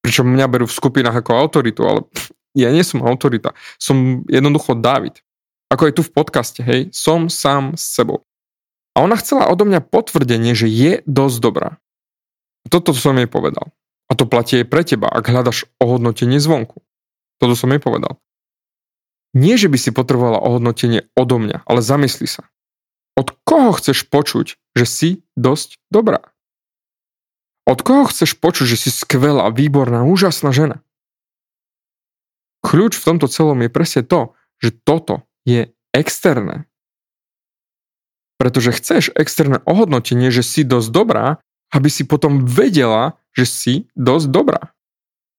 Pričom 0.05 0.29
mňa 0.29 0.47
berú 0.53 0.69
v 0.69 0.77
skupinách 0.77 1.25
ako 1.25 1.33
autoritu, 1.33 1.81
ale 1.89 2.05
ja 2.63 2.69
nie 2.69 2.85
som 2.85 3.01
autorita, 3.01 3.57
som 3.81 4.23
jednoducho 4.29 4.77
David. 4.77 5.25
Ako 5.73 5.89
je 5.89 5.97
tu 5.97 6.03
v 6.05 6.13
podcaste, 6.13 6.61
hej, 6.61 6.93
som 6.93 7.33
sám 7.33 7.75
s 7.75 7.97
sebou. 7.97 8.23
A 8.95 9.03
ona 9.03 9.19
chcela 9.19 9.51
odo 9.51 9.67
mňa 9.67 9.83
potvrdenie, 9.83 10.55
že 10.55 10.71
je 10.71 11.03
dosť 11.09 11.37
dobrá. 11.43 11.83
Toto 12.71 12.95
som 12.95 13.19
jej 13.19 13.27
povedal. 13.27 13.75
A 14.07 14.15
to 14.15 14.29
platí 14.29 14.61
aj 14.61 14.71
pre 14.71 14.85
teba, 14.87 15.11
ak 15.11 15.25
hľadaš 15.25 15.67
ohodnotenie 15.81 16.39
zvonku. 16.39 16.85
Toto 17.41 17.59
som 17.59 17.73
jej 17.73 17.83
povedal. 17.83 18.21
Nie, 19.35 19.59
že 19.59 19.67
by 19.67 19.79
si 19.79 19.91
potrebovala 19.91 20.39
ohodnotenie 20.39 21.11
odo 21.19 21.43
mňa, 21.43 21.67
ale 21.67 21.83
zamysli 21.83 22.31
sa. 22.31 22.47
Od 23.19 23.35
koho 23.43 23.75
chceš 23.75 24.07
počuť, 24.07 24.55
že 24.79 24.87
si 24.87 25.09
dosť 25.35 25.83
dobrá? 25.91 26.23
Od 27.67 27.81
koho 27.83 28.07
chceš 28.07 28.39
počuť, 28.39 28.67
že 28.75 28.79
si 28.87 28.91
skvelá, 28.95 29.51
výborná, 29.51 30.07
úžasná 30.07 30.55
žena? 30.55 30.85
Kľúč 32.63 32.97
v 32.97 33.07
tomto 33.11 33.27
celom 33.27 33.59
je 33.61 33.71
presne 33.75 34.03
to, 34.07 34.39
že 34.63 34.71
toto 34.87 35.27
je 35.43 35.75
externé. 35.91 36.71
Pretože 38.39 38.75
chceš 38.75 39.05
externé 39.15 39.63
ohodnotenie, 39.67 40.31
že 40.31 40.43
si 40.47 40.63
dosť 40.63 40.89
dobrá, 40.91 41.43
aby 41.75 41.91
si 41.91 42.07
potom 42.07 42.47
vedela, 42.47 43.19
že 43.35 43.47
si 43.47 43.75
dosť 43.99 44.27
dobrá. 44.31 44.75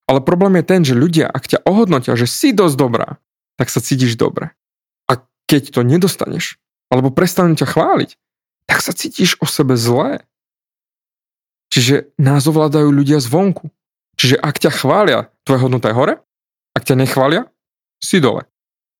Ale 0.05 0.21
problém 0.21 0.61
je 0.61 0.65
ten, 0.67 0.81
že 0.85 0.93
ľudia, 0.93 1.31
ak 1.31 1.47
ťa 1.49 1.63
ohodnotia, 1.65 2.13
že 2.13 2.29
si 2.29 2.53
dosť 2.53 2.75
dobrá, 2.77 3.17
tak 3.55 3.71
sa 3.71 3.79
cítiš 3.79 4.19
dobre. 4.19 4.51
A 5.07 5.23
keď 5.47 5.75
to 5.75 5.81
nedostaneš, 5.83 6.59
alebo 6.91 7.11
prestanú 7.11 7.55
ťa 7.55 7.67
chváliť, 7.71 8.15
tak 8.65 8.79
sa 8.81 8.91
cítiš 8.91 9.37
o 9.41 9.45
sebe 9.47 9.77
zlé. 9.77 10.25
Čiže 11.73 12.15
nás 12.21 12.45
ovládajú 12.47 12.87
ľudia 12.89 13.19
zvonku. 13.19 13.69
Čiže 14.15 14.39
ak 14.39 14.55
ťa 14.63 14.71
chvália, 14.71 15.19
tvoja 15.43 15.67
hodnota 15.67 15.91
je 15.91 15.97
hore, 15.97 16.15
ak 16.71 16.83
ťa 16.87 16.95
nechvália, 16.95 17.51
si 17.99 18.23
dole. 18.23 18.47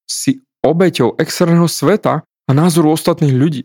Si 0.08 0.44
obeťou 0.65 1.15
externého 1.22 1.70
sveta 1.70 2.26
a 2.26 2.52
názoru 2.52 2.91
ostatných 2.91 3.36
ľudí. 3.36 3.63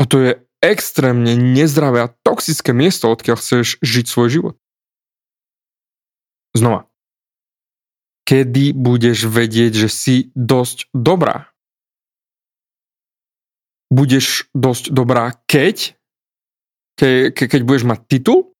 A 0.00 0.04
to 0.04 0.20
je 0.22 0.32
extrémne 0.64 1.36
nezdravé 1.36 2.04
a 2.04 2.12
toxické 2.24 2.72
miesto, 2.72 3.08
odkiaľ 3.08 3.36
chceš 3.40 3.78
žiť 3.80 4.06
svoj 4.08 4.28
život. 4.28 4.54
Znova. 6.56 6.88
Kedy 8.26 8.74
budeš 8.74 9.30
vedieť, 9.30 9.86
že 9.86 9.88
si 9.88 10.16
dosť 10.34 10.90
dobrá? 10.90 11.46
Budeš 13.86 14.50
dosť 14.50 14.90
dobrá, 14.90 15.30
keď? 15.46 15.94
Ke, 16.98 17.30
ke, 17.30 17.46
keď 17.46 17.62
budeš 17.62 17.86
mať 17.86 18.00
titul? 18.10 18.50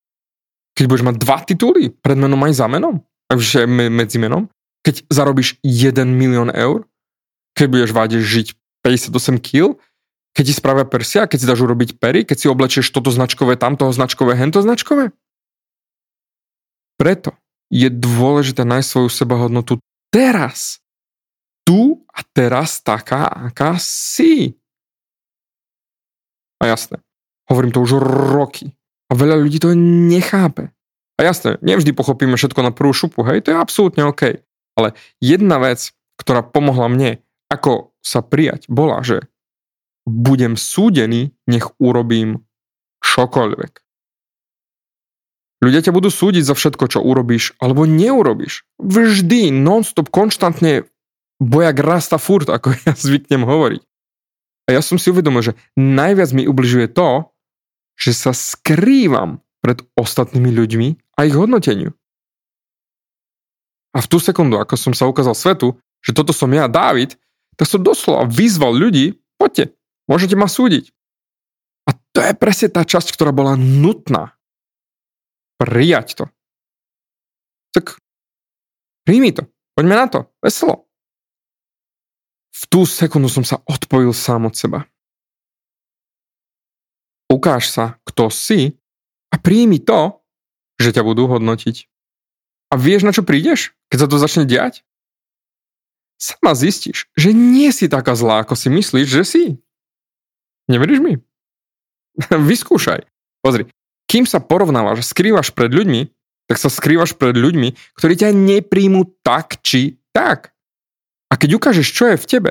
Keď 0.78 0.84
budeš 0.86 1.04
mať 1.10 1.16
dva 1.18 1.38
tituly? 1.42 1.90
Pred 1.90 2.14
menom 2.14 2.38
aj 2.46 2.62
za 2.62 2.70
menom? 2.70 3.02
že 3.34 3.66
medzi 3.66 4.22
menom, 4.22 4.46
keď 4.86 5.02
zarobíš 5.10 5.58
1 5.66 6.06
milión 6.06 6.46
eur, 6.54 6.86
keď 7.58 7.66
budeš 7.66 7.90
vádeť 7.90 8.22
žiť 8.22 8.46
58 8.86 9.42
kg, 9.42 9.74
keď 10.30 10.44
ti 10.46 10.54
spravia 10.54 10.86
persia, 10.86 11.26
keď 11.26 11.38
si 11.42 11.48
dáš 11.48 11.64
urobiť 11.66 11.98
pery, 11.98 12.22
keď 12.22 12.36
si 12.38 12.46
oblečieš 12.46 12.86
toto 12.94 13.10
značkové, 13.10 13.58
tamtoho 13.58 13.90
značkové, 13.90 14.38
hento 14.38 14.62
značkové. 14.62 15.10
Preto 17.00 17.34
je 17.72 17.88
dôležité 17.90 18.62
nájsť 18.62 18.88
svoju 18.88 19.10
sebahodnotu 19.10 19.82
teraz. 20.14 20.78
Tu 21.66 21.98
a 22.06 22.20
teraz 22.22 22.78
taká, 22.78 23.26
aká 23.26 23.74
si. 23.82 24.54
A 26.62 26.70
jasné, 26.70 27.02
hovorím 27.50 27.74
to 27.74 27.82
už 27.82 27.98
roky. 28.32 28.70
A 29.10 29.18
veľa 29.18 29.38
ľudí 29.42 29.58
to 29.58 29.74
nechápe. 29.74 30.70
A 31.16 31.20
jasné, 31.24 31.58
nevždy 31.64 31.96
pochopíme 31.96 32.36
všetko 32.36 32.60
na 32.60 32.70
prvú 32.70 32.92
šupu, 32.92 33.24
hej, 33.26 33.42
to 33.42 33.54
je 33.54 33.58
absolútne 33.58 34.04
OK. 34.06 34.44
Ale 34.76 34.92
jedna 35.18 35.56
vec, 35.56 35.90
ktorá 36.20 36.44
pomohla 36.44 36.92
mne, 36.92 37.10
ako 37.48 37.96
sa 38.04 38.20
prijať, 38.20 38.68
bola, 38.68 39.00
že 39.00 39.24
budem 40.06 40.54
súdený, 40.54 41.34
nech 41.50 41.66
urobím 41.82 42.46
čokoľvek. 43.02 43.85
Ľudia 45.64 45.80
ťa 45.88 45.92
budú 45.96 46.12
súdiť 46.12 46.44
za 46.44 46.52
všetko, 46.52 46.84
čo 46.92 47.00
urobíš 47.00 47.56
alebo 47.56 47.88
neurobíš. 47.88 48.68
Vždy, 48.76 49.48
non-stop, 49.48 50.12
konštantne 50.12 50.84
bojak 51.40 51.80
rasta 51.80 52.20
furt, 52.20 52.48
ako 52.48 52.76
ja 52.84 52.92
zvyknem 52.92 53.44
hovoriť. 53.44 53.82
A 54.66 54.74
ja 54.74 54.82
som 54.82 55.00
si 55.00 55.08
uvedomil, 55.14 55.40
že 55.40 55.56
najviac 55.78 56.34
mi 56.34 56.44
ubližuje 56.44 56.90
to, 56.90 57.30
že 57.96 58.12
sa 58.12 58.32
skrývam 58.36 59.40
pred 59.64 59.80
ostatnými 59.96 60.52
ľuďmi 60.52 60.88
a 61.16 61.24
ich 61.24 61.32
hodnoteniu. 61.32 61.96
A 63.96 64.04
v 64.04 64.10
tú 64.12 64.20
sekundu, 64.20 64.60
ako 64.60 64.76
som 64.76 64.92
sa 64.92 65.08
ukázal 65.08 65.32
svetu, 65.32 65.80
že 66.04 66.12
toto 66.12 66.36
som 66.36 66.52
ja, 66.52 66.68
Dávid, 66.68 67.16
tak 67.56 67.64
som 67.64 67.80
doslova 67.80 68.28
vyzval 68.28 68.76
ľudí, 68.76 69.16
poďte, 69.40 69.72
môžete 70.04 70.36
ma 70.36 70.44
súdiť. 70.44 70.92
A 71.88 71.96
to 72.12 72.20
je 72.20 72.36
presne 72.36 72.68
tá 72.68 72.84
časť, 72.84 73.16
ktorá 73.16 73.32
bola 73.32 73.56
nutná. 73.56 74.35
Prijať 75.56 76.08
to. 76.20 76.24
Tak 77.72 77.96
príjmi 79.04 79.32
to. 79.32 79.48
Poďme 79.76 79.94
na 79.96 80.06
to. 80.08 80.20
Veselo. 80.40 80.88
v 82.56 82.64
tú 82.72 82.88
sekundu 82.88 83.28
som 83.28 83.44
sa 83.44 83.60
odpojil 83.68 84.16
sám 84.16 84.48
od 84.48 84.56
seba. 84.56 84.88
Ukáž 87.28 87.68
sa, 87.68 88.00
kto 88.08 88.32
si 88.32 88.80
a 89.28 89.36
príjmi 89.36 89.76
to, 89.76 90.24
že 90.80 90.96
ťa 90.96 91.04
budú 91.04 91.28
hodnotiť. 91.28 91.84
A 92.72 92.80
vieš, 92.80 93.04
na 93.04 93.12
čo 93.12 93.22
prídeš, 93.28 93.76
keď 93.92 93.98
sa 94.04 94.08
to 94.08 94.16
začne 94.16 94.48
diať? 94.48 94.80
Sama 96.16 96.56
zistíš, 96.56 97.12
že 97.12 97.36
nie 97.36 97.68
si 97.76 97.92
taká 97.92 98.16
zlá, 98.16 98.40
ako 98.40 98.56
si 98.56 98.72
myslíš, 98.72 99.08
že 99.08 99.22
si. 99.28 99.44
Neveríš 100.64 101.04
mi? 101.04 101.20
Vyskúšaj. 102.48 103.04
Pozri, 103.44 103.68
kým 104.06 104.24
sa 104.24 104.38
porovnávaš, 104.38 105.06
skrývaš 105.06 105.50
pred 105.50 105.70
ľuďmi, 105.70 106.10
tak 106.46 106.62
sa 106.62 106.70
skrývaš 106.70 107.18
pred 107.18 107.34
ľuďmi, 107.34 107.74
ktorí 107.98 108.14
ťa 108.22 108.30
nepríjmú 108.30 109.18
tak 109.26 109.58
či 109.66 109.98
tak. 110.14 110.54
A 111.26 111.34
keď 111.34 111.58
ukážeš, 111.58 111.88
čo 111.90 112.14
je 112.14 112.22
v 112.22 112.28
tebe, 112.30 112.50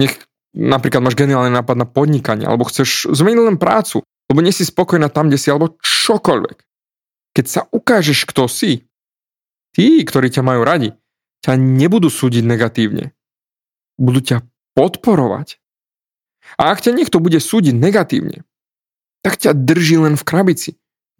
nech 0.00 0.16
napríklad 0.56 1.04
máš 1.04 1.18
geniálny 1.18 1.52
nápad 1.52 1.76
na 1.76 1.84
podnikanie, 1.84 2.48
alebo 2.48 2.64
chceš 2.64 3.12
zmeniť 3.12 3.40
len 3.44 3.60
prácu, 3.60 4.00
lebo 4.32 4.40
nie 4.40 4.54
si 4.54 4.64
spokojná 4.64 5.12
tam, 5.12 5.28
kde 5.28 5.36
si, 5.36 5.52
alebo 5.52 5.76
čokoľvek. 5.84 6.58
Keď 7.36 7.44
sa 7.44 7.60
ukážeš, 7.68 8.24
kto 8.24 8.48
si, 8.48 8.88
tí, 9.76 10.00
ktorí 10.00 10.32
ťa 10.32 10.40
majú 10.40 10.64
radi, 10.64 10.96
ťa 11.44 11.60
nebudú 11.60 12.08
súdiť 12.08 12.40
negatívne. 12.46 13.12
Budú 14.00 14.24
ťa 14.24 14.46
podporovať. 14.72 15.60
A 16.56 16.72
ak 16.72 16.80
ťa 16.80 16.96
niekto 16.96 17.20
bude 17.20 17.36
súdiť 17.36 17.76
negatívne, 17.76 18.46
tak 19.20 19.36
ťa 19.36 19.52
drží 19.52 20.00
len 20.00 20.14
v 20.16 20.24
krabici. 20.24 20.70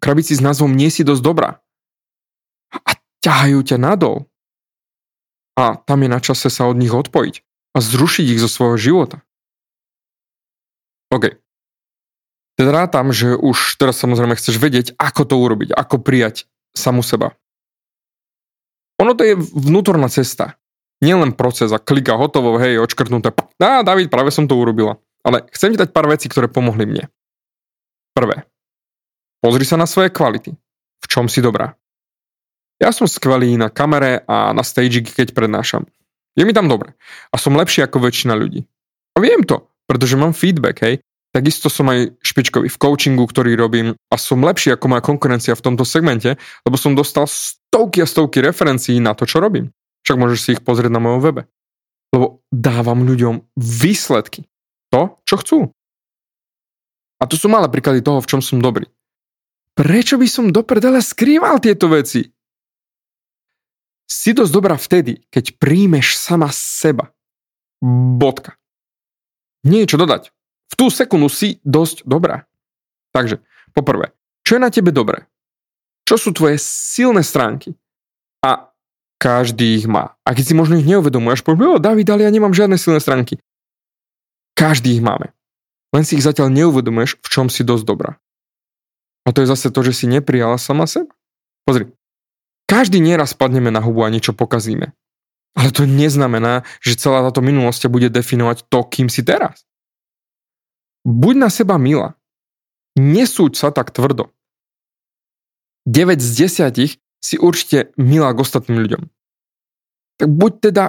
Krabici 0.03 0.35
s 0.37 0.43
názvom 0.45 0.73
Nie 0.73 0.89
si 0.89 1.07
dosť 1.07 1.23
dobrá. 1.23 1.63
A 2.73 2.91
ťahajú 3.23 3.61
ťa 3.65 3.79
nadol. 3.81 4.29
A 5.55 5.79
tam 5.79 6.03
je 6.03 6.09
na 6.11 6.19
čase 6.19 6.51
sa 6.51 6.67
od 6.67 6.77
nich 6.77 6.91
odpojiť 6.91 7.35
a 7.75 7.79
zrušiť 7.79 8.27
ich 8.35 8.43
zo 8.43 8.51
svojho 8.51 8.79
života. 8.79 9.23
OK. 11.15 11.39
Teda 12.55 12.71
rátam, 12.71 13.11
že 13.11 13.35
už 13.35 13.79
teraz 13.79 13.99
samozrejme 13.99 14.39
chceš 14.39 14.59
vedieť, 14.59 14.87
ako 14.99 15.23
to 15.27 15.35
urobiť, 15.39 15.75
ako 15.75 16.03
prijať 16.03 16.47
samu 16.75 17.03
seba. 17.03 17.35
Ono 19.03 19.15
to 19.15 19.27
je 19.27 19.35
vnútorná 19.39 20.07
cesta. 20.07 20.55
Nie 21.03 21.19
len 21.19 21.35
proces 21.35 21.75
a 21.75 21.83
klika 21.83 22.15
hotovo, 22.15 22.55
hej, 22.63 22.79
odškrtnuté. 22.79 23.35
Á, 23.59 23.83
David, 23.83 24.11
práve 24.11 24.31
som 24.31 24.47
to 24.47 24.55
urobila. 24.55 25.03
Ale 25.27 25.43
chcem 25.51 25.75
ti 25.75 25.81
dať 25.81 25.91
pár 25.91 26.07
vecí, 26.07 26.31
ktoré 26.31 26.47
pomohli 26.47 26.87
mne. 26.87 27.05
Prvé. 28.15 28.47
Pozri 29.45 29.69
sa 29.69 29.77
na 29.77 29.85
svoje 29.85 30.09
kvality. 30.09 30.57
V 31.05 31.07
čom 31.07 31.29
si 31.29 31.45
dobrá. 31.45 31.77
Ja 32.81 32.97
som 32.97 33.05
skvelý 33.05 33.61
na 33.61 33.69
kamere 33.69 34.25
a 34.25 34.57
na 34.57 34.65
stage, 34.65 35.05
keď 35.05 35.37
prednášam. 35.37 35.85
Je 36.33 36.49
mi 36.49 36.57
tam 36.57 36.65
dobre. 36.65 36.97
A 37.29 37.37
som 37.37 37.53
lepší 37.53 37.85
ako 37.85 38.09
väčšina 38.09 38.33
ľudí. 38.33 38.65
A 39.13 39.21
viem 39.21 39.45
to, 39.45 39.69
pretože 39.85 40.17
mám 40.17 40.33
feedback, 40.33 40.81
hej. 40.81 41.05
Takisto 41.29 41.69
som 41.69 41.93
aj 41.93 42.17
špičkový 42.25 42.73
v 42.73 42.81
coachingu, 42.81 43.27
ktorý 43.29 43.53
robím 43.59 43.93
a 44.09 44.17
som 44.17 44.41
lepší 44.41 44.73
ako 44.73 44.87
moja 44.87 45.03
konkurencia 45.05 45.53
v 45.53 45.65
tomto 45.67 45.85
segmente, 45.85 46.41
lebo 46.65 46.79
som 46.79 46.97
dostal 46.97 47.27
stovky 47.29 48.01
a 48.01 48.09
stovky 48.09 48.41
referencií 48.41 48.97
na 49.03 49.13
to, 49.13 49.29
čo 49.29 49.45
robím. 49.45 49.75
Však 50.07 50.19
môžeš 50.19 50.39
si 50.41 50.49
ich 50.57 50.65
pozrieť 50.65 50.95
na 50.95 51.05
mojom 51.05 51.21
webe. 51.21 51.43
Lebo 52.17 52.41
dávam 52.49 53.03
ľuďom 53.05 53.45
výsledky. 53.61 54.47
To, 54.95 55.21
čo 55.27 55.37
chcú. 55.43 55.59
A 57.19 57.27
tu 57.27 57.35
sú 57.35 57.51
malé 57.51 57.67
príklady 57.67 58.01
toho, 58.01 58.23
v 58.23 58.31
čom 58.31 58.39
som 58.39 58.63
dobrý. 58.63 58.87
Prečo 59.75 60.15
by 60.19 60.29
som 60.31 60.55
do 60.55 60.63
prdele 60.63 61.03
skrýval 61.03 61.59
tieto 61.59 61.91
veci? 61.91 62.23
Si 64.07 64.31
dosť 64.31 64.53
dobrá 64.55 64.79
vtedy, 64.79 65.27
keď 65.31 65.59
príjmeš 65.59 66.15
sama 66.19 66.51
seba. 66.55 67.11
Bodka. 68.19 68.55
Nie 69.67 69.83
je 69.85 69.97
čo 69.97 69.99
dodať 69.99 70.35
v 70.75 70.75
tú 70.75 70.91
sekundu 70.91 71.31
si 71.31 71.63
dosť 71.63 72.03
dobrá. 72.03 72.51
Takže, 73.15 73.39
poprvé, 73.71 74.11
čo 74.43 74.59
je 74.59 74.65
na 74.67 74.75
tebe 74.75 74.91
dobré? 74.91 75.31
Čo 76.03 76.19
sú 76.19 76.31
tvoje 76.35 76.59
silné 76.59 77.23
stránky? 77.23 77.79
A 78.43 78.75
každý 79.23 79.79
ich 79.79 79.87
má. 79.87 80.19
A 80.27 80.35
keď 80.35 80.45
si 80.51 80.59
možno 80.59 80.75
ich 80.75 80.91
neuvedomuješ, 80.91 81.47
povieš, 81.47 81.79
o 81.79 81.81
David, 81.81 82.11
ale 82.11 82.27
ja 82.27 82.35
nemám 82.35 82.51
žiadne 82.51 82.75
silné 82.75 82.99
stránky. 82.99 83.39
Každý 84.59 84.99
ich 84.99 85.03
máme. 85.07 85.31
Len 85.95 86.03
si 86.03 86.19
ich 86.19 86.27
zatiaľ 86.27 86.51
neuvedomuješ, 86.51 87.23
v 87.23 87.29
čom 87.31 87.47
si 87.47 87.63
dosť 87.63 87.87
dobrá. 87.87 88.19
A 89.25 89.33
to 89.33 89.41
je 89.41 89.49
zase 89.49 89.73
to, 89.73 89.81
že 89.81 90.05
si 90.05 90.07
neprijala 90.07 90.61
sama 90.61 90.85
seba. 90.85 91.13
Pozri, 91.65 91.89
každý 92.69 93.01
nieraz 93.01 93.33
spadneme 93.33 93.73
na 93.73 93.81
hubu 93.81 94.05
a 94.05 94.13
niečo 94.13 94.37
pokazíme. 94.37 94.93
Ale 95.55 95.71
to 95.71 95.89
neznamená, 95.89 96.67
že 96.83 96.99
celá 96.99 97.25
táto 97.25 97.41
minulosť 97.41 97.89
bude 97.89 98.11
definovať 98.11 98.69
to, 98.69 98.85
kým 98.85 99.09
si 99.09 99.23
teraz. 99.23 99.65
Buď 101.07 101.35
na 101.47 101.49
seba 101.49 101.79
milá. 101.79 102.19
Nesúď 102.99 103.57
sa 103.57 103.69
tak 103.71 103.95
tvrdo. 103.95 104.35
9 105.85 106.21
z 106.21 106.49
10 106.49 106.97
si 107.21 107.37
určite 107.37 107.93
milá 108.01 108.33
k 108.33 108.41
ostatným 108.41 108.81
ľuďom. 108.85 109.03
Tak 110.21 110.29
buď 110.29 110.53
teda 110.71 110.85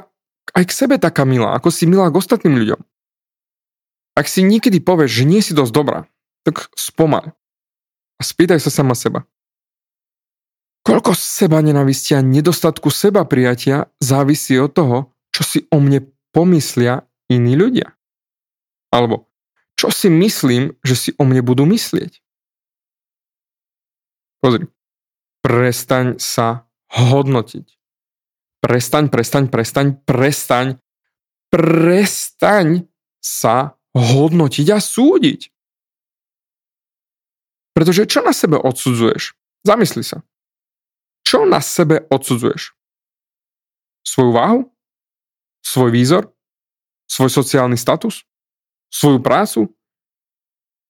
aj 0.56 0.64
k 0.68 0.72
sebe 0.72 0.96
taká 1.00 1.28
milá, 1.28 1.56
ako 1.56 1.70
si 1.72 1.84
milá 1.90 2.08
k 2.08 2.20
ostatným 2.20 2.56
ľuďom. 2.56 2.80
Ak 4.16 4.32
si 4.32 4.48
niekedy 4.48 4.80
povieš, 4.80 5.12
že 5.12 5.28
nie 5.28 5.44
si 5.44 5.52
dosť 5.52 5.74
dobrá, 5.76 6.08
tak 6.48 6.72
spomal. 6.80 7.36
A 8.16 8.22
spýtaj 8.24 8.60
sa 8.64 8.72
sama 8.72 8.96
seba. 8.96 9.28
Koľko 10.86 11.18
seba 11.18 11.60
nenavisti 11.66 12.14
a 12.14 12.22
nedostatku 12.22 12.94
seba 12.94 13.26
prijatia 13.26 13.90
závisí 13.98 14.54
od 14.62 14.72
toho, 14.72 14.98
čo 15.34 15.42
si 15.42 15.60
o 15.74 15.82
mne 15.82 16.06
pomyslia 16.30 17.04
iní 17.26 17.58
ľudia. 17.58 17.98
Alebo 18.94 19.28
čo 19.76 19.92
si 19.92 20.08
myslím, 20.08 20.78
že 20.86 20.96
si 20.96 21.10
o 21.20 21.24
mne 21.28 21.44
budú 21.44 21.68
myslieť. 21.68 22.24
Pozri. 24.40 24.72
Prestaň 25.44 26.18
sa 26.18 26.70
hodnotiť. 26.96 27.66
Prestaň, 28.64 29.14
prestaň, 29.14 29.46
prestaň, 29.52 29.88
prestaň, 30.06 30.68
prestaň 31.50 32.68
sa 33.22 33.78
hodnotiť 33.94 34.68
a 34.74 34.80
súdiť. 34.82 35.55
Pretože 37.76 38.08
čo 38.08 38.24
na 38.24 38.32
sebe 38.32 38.56
odsudzuješ? 38.56 39.36
Zamysli 39.68 40.02
sa. 40.02 40.24
Čo 41.28 41.44
na 41.44 41.60
sebe 41.60 42.08
odsudzuješ? 42.08 42.72
Svoju 44.08 44.32
váhu? 44.32 44.60
Svoj 45.60 45.92
výzor? 45.92 46.32
Svoj 47.12 47.30
sociálny 47.30 47.76
status? 47.76 48.24
svoju 48.96 49.20
prácu? 49.20 49.68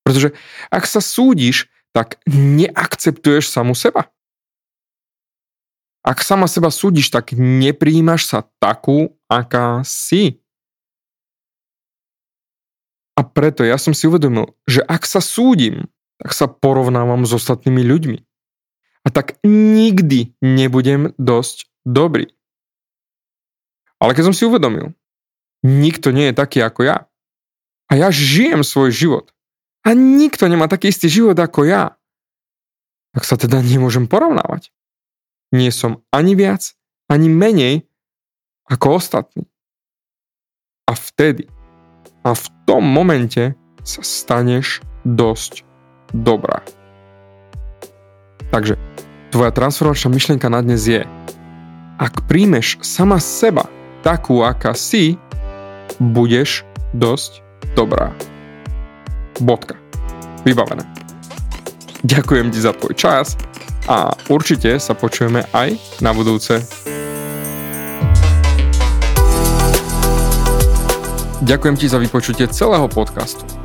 Pretože 0.05 0.37
ak 0.69 0.85
sa 0.85 1.01
súdiš, 1.01 1.65
tak 1.89 2.21
neakceptuješ 2.29 3.49
samu 3.49 3.73
seba. 3.73 4.13
Ak 6.05 6.21
sama 6.21 6.45
seba 6.45 6.69
súdiš, 6.69 7.09
tak 7.09 7.33
nepríjmaš 7.33 8.29
sa 8.29 8.39
takú, 8.61 9.17
aká 9.25 9.81
si. 9.81 10.37
A 13.17 13.25
preto 13.25 13.65
ja 13.65 13.81
som 13.81 13.95
si 13.97 14.05
uvedomil, 14.05 14.53
že 14.69 14.85
ak 14.85 15.07
sa 15.09 15.17
súdim, 15.17 15.89
tak 16.19 16.31
sa 16.31 16.47
porovnávam 16.47 17.27
s 17.27 17.35
ostatnými 17.35 17.83
ľuďmi. 17.83 18.17
A 19.05 19.07
tak 19.13 19.37
nikdy 19.45 20.33
nebudem 20.41 21.13
dosť 21.19 21.69
dobrý. 21.85 22.33
Ale 24.01 24.17
keď 24.17 24.31
som 24.31 24.35
si 24.35 24.43
uvedomil, 24.49 24.91
nikto 25.61 26.09
nie 26.09 26.29
je 26.31 26.35
taký 26.35 26.61
ako 26.65 26.81
ja, 26.85 26.97
a 27.85 27.91
ja 27.93 28.09
žijem 28.09 28.65
svoj 28.65 28.89
život. 28.89 29.29
A 29.85 29.93
nikto 29.93 30.49
nemá 30.49 30.65
taký 30.65 30.89
istý 30.89 31.05
život 31.05 31.37
ako 31.37 31.69
ja. 31.69 31.93
Tak 33.13 33.23
sa 33.23 33.37
teda 33.37 33.61
nemôžem 33.61 34.09
porovnávať. 34.09 34.73
Nie 35.53 35.69
som 35.69 36.01
ani 36.09 36.33
viac, 36.33 36.73
ani 37.05 37.29
menej 37.29 37.85
ako 38.65 38.97
ostatní. 38.97 39.45
A 40.89 40.97
vtedy, 40.97 41.45
a 42.25 42.33
v 42.33 42.45
tom 42.65 42.81
momente 42.81 43.53
sa 43.85 44.01
staneš 44.01 44.81
dosť 45.05 45.64
dobrá. 46.23 46.63
Takže 48.53 48.79
tvoja 49.35 49.51
transformačná 49.51 50.07
myšlienka 50.15 50.47
na 50.47 50.63
dnes 50.63 50.87
je, 50.87 51.03
ak 51.99 52.23
príjmeš 52.29 52.79
sama 52.79 53.19
seba 53.19 53.67
takú, 53.99 54.45
aká 54.45 54.71
si, 54.71 55.19
budeš 55.99 56.63
dosť 56.95 57.43
dobrá. 57.75 58.15
Bodka. 59.43 59.75
Vybavené. 60.47 60.85
Ďakujem 62.05 62.53
ti 62.53 62.59
za 62.61 62.71
tvoj 62.71 62.93
čas 62.93 63.33
a 63.89 64.13
určite 64.29 64.77
sa 64.77 64.93
počujeme 64.93 65.43
aj 65.51 65.75
na 65.99 66.13
budúce. 66.13 66.61
Ďakujem 71.45 71.75
ti 71.77 71.85
za 71.89 71.97
vypočutie 71.99 72.45
celého 72.49 72.85
podcastu. 72.89 73.64